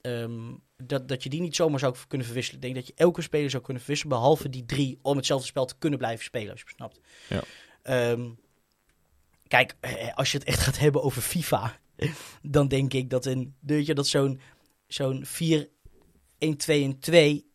[0.00, 0.50] Ehm,
[0.84, 2.60] dat, dat je die niet zomaar zou kunnen verwisselen.
[2.60, 5.64] Ik denk dat je elke speler zou kunnen verwisselen, behalve die drie, om hetzelfde spel
[5.64, 7.00] te kunnen blijven spelen, als je snapt.
[7.28, 7.42] Ja.
[7.82, 8.30] Ehm,
[9.48, 11.78] kijk, eh, als je het echt gaat hebben over FIFA,
[12.42, 14.40] dan denk ik dat, een, weet je, dat zo'n
[14.86, 15.68] zo'n 4
[16.38, 17.50] 1 2 en 2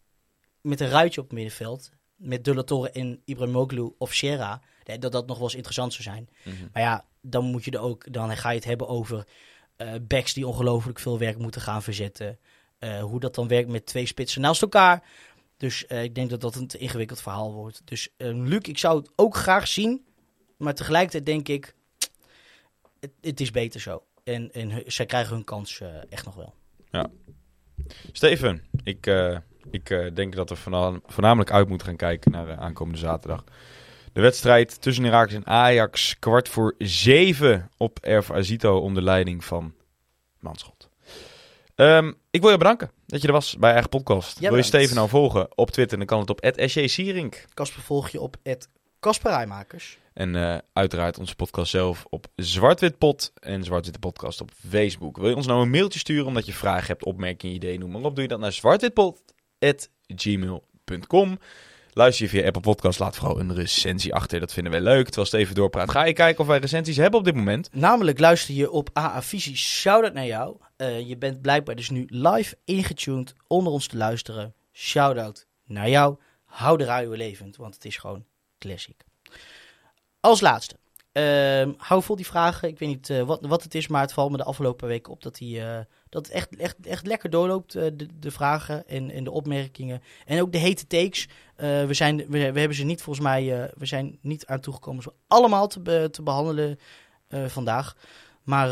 [0.62, 4.68] met een ruitje op het middenveld, met De La Torre en Ibrahimoglu of Sierra, eh,
[5.00, 6.30] dat dat nog wel eens interessant zou zijn.
[6.74, 9.28] Maar ja, dan moet je er ook, dan ga je het hebben over
[9.76, 12.38] eh backs die ongelooflijk veel werk moeten gaan verzetten.
[12.80, 15.04] Eh, hoe dat dan werkt met twee spitsen naast elkaar.
[15.58, 17.82] Dus eh, ik denk dat dat een te ingewikkeld verhaal wordt.
[17.86, 20.06] Dus Luc, ik zou het ook graag zien.
[20.58, 21.76] Maar tegelijkertijd denk ik,
[23.00, 24.04] het, het is beter zo.
[24.24, 26.54] En, en zij krijgen hun kans echt nog wel.
[28.12, 29.06] Steven, ik,
[29.72, 33.44] ik denk dat we voorna- voornamelijk uit moeten gaan kijken naar aankomende zaterdag.
[34.14, 39.74] De wedstrijd tussen Herakles en Ajax, kwart voor zeven op Erf Azito onder leiding van
[40.40, 40.90] Manschot.
[41.76, 44.40] Ehm, ik wil je bedanken dat je er was bij Eigen Podcast.
[44.40, 44.64] wil je.
[44.64, 47.46] Steven nou volgen op Twitter, dan kan het op @sjsierink.
[47.54, 48.36] Kasper volg je op
[49.00, 49.98] Kasperijmakers.
[50.14, 55.18] En eh, uiteraard onze podcast zelf op Zwartwitpot en Zwartwitte Podcast op Facebook.
[55.18, 58.02] Wil je ons nou een mailtje sturen omdat je vragen hebt, opmerkingen, ideeën, noem maar
[58.02, 58.14] op.
[58.14, 61.40] Doe je dat naar zwartwitpot.gmail.com.
[61.94, 64.40] Luister je via Apple Podcast, laat vooral een recensie achter.
[64.40, 65.06] Dat vinden wij leuk.
[65.06, 67.70] Terwijl Steven doorpraat, ga je kijken of wij recensies hebben op dit moment.
[67.74, 69.56] Namelijk luister je op AA Visie.
[69.56, 70.58] Shout-out naar jou.
[70.76, 74.54] Eh, je bent blijkbaar dus nu live ingetuned onder ons te luisteren.
[74.72, 76.18] Shout-out naar jou.
[76.46, 78.26] Hou de radio levend, want het is gewoon
[78.60, 79.04] classic.
[80.20, 80.76] Als laatste.
[81.12, 82.68] ehm, hou vol die vragen.
[82.68, 85.12] Ik weet niet eh, wat, wat het is, maar het valt me de afgelopen weken
[85.12, 85.80] op dat, die, eh,
[86.14, 87.76] dat het echt, echt, echt lekker doorloopt.
[87.76, 90.02] eh, de, de vragen en, de opmerkingen.
[90.26, 91.28] En ook de hete takes.
[91.56, 93.64] Eh, we, zijn, we, hebben ze niet volgens mij.
[93.64, 96.80] eh, we zijn niet aan toegekomen ze allemaal te, te behandelen
[97.28, 97.96] eh, vandaag.
[98.44, 98.70] Maar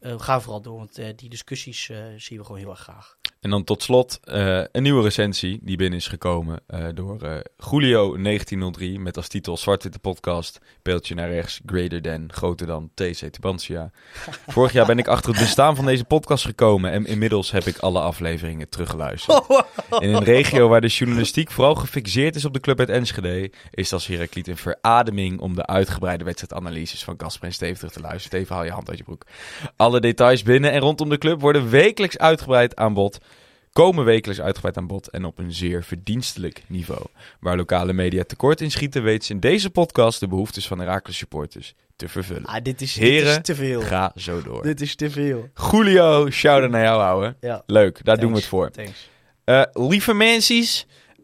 [0.00, 1.84] ga vooral door, want die discussies
[2.16, 3.16] zien we gewoon heel erg graag.
[3.44, 7.36] En dan tot slot eh, een nieuwe recensie die binnen is gekomen eh, door eh
[7.38, 13.90] Julio1903 met als titel Zwart-Witte Podcast, peeltje naar rechts, greater than, groter dan, TC Tubantia.
[14.46, 17.78] Vorig jaar ben ik achter het bestaan van deze podcast gekomen en inmiddels heb ik
[17.78, 19.46] alle afleveringen teruggeluisterd.
[19.98, 23.92] In een regio waar de journalistiek vooral gefixeerd is op de club uit Enschede, is
[23.92, 28.40] als Heracliet een verademing om de uitgebreide wedstrijdanalyses van Casper en Steve terug te luisteren.
[28.40, 29.24] Even haal je hand uit je broek.
[29.76, 33.20] Alle details binnen en rondom de club worden wekelijks uitgebreid aan bod.
[33.74, 37.06] Komen wekelijks uitgebreid aan bod en op een zeer verdienstelijk niveau.
[37.40, 41.16] Waar lokale media tekort in schieten, weten ze in deze podcast de behoeftes van Heracles
[41.16, 42.44] supporters te vervullen.
[42.44, 43.80] Ah, dit is, Heren, dit is te veel.
[43.80, 44.62] Ga zo door.
[44.62, 45.48] Dit is te veel.
[45.70, 47.36] Julio, shout-out naar jou, ouwe.
[47.40, 48.70] Ja, Leuk, daar doen we het voor.
[48.70, 49.10] Thanks.
[49.44, 50.64] Eh, lieve mensen,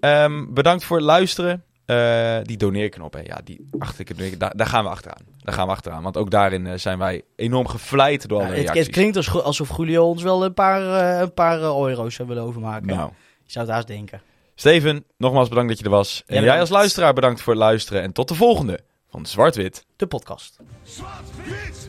[0.01, 1.65] ehm, bedankt voor het luisteren.
[1.91, 3.21] Eh, die doneerknop, hè.
[3.21, 5.23] Ja, die achterlijke daar, daar gaan we achteraan.
[5.39, 6.03] Daar gaan we achteraan.
[6.03, 8.87] Want ook daarin eh, zijn wij enorm gevleid door alle Ja, het, reacties.
[8.87, 10.83] het klinkt als- alsof Julio ons wel een paar,
[11.15, 12.87] eh, een paar euro's zou willen overmaken.
[12.87, 13.11] Nou,
[13.45, 14.23] Je zou het haast denken.
[14.55, 16.23] Steven, nogmaals bedankt dat je er was.
[16.27, 18.03] En Ja, jij als luisteraar bedankt voor het luisteren.
[18.03, 18.81] En tot de volgende
[19.11, 19.85] van Zwart-Wit.
[19.97, 20.57] De podcast.
[20.83, 21.89] Zwart-wit!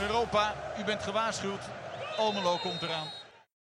[0.00, 1.60] Europa, u bent gewaarschuwd.
[2.16, 3.06] Almelo komt eraan.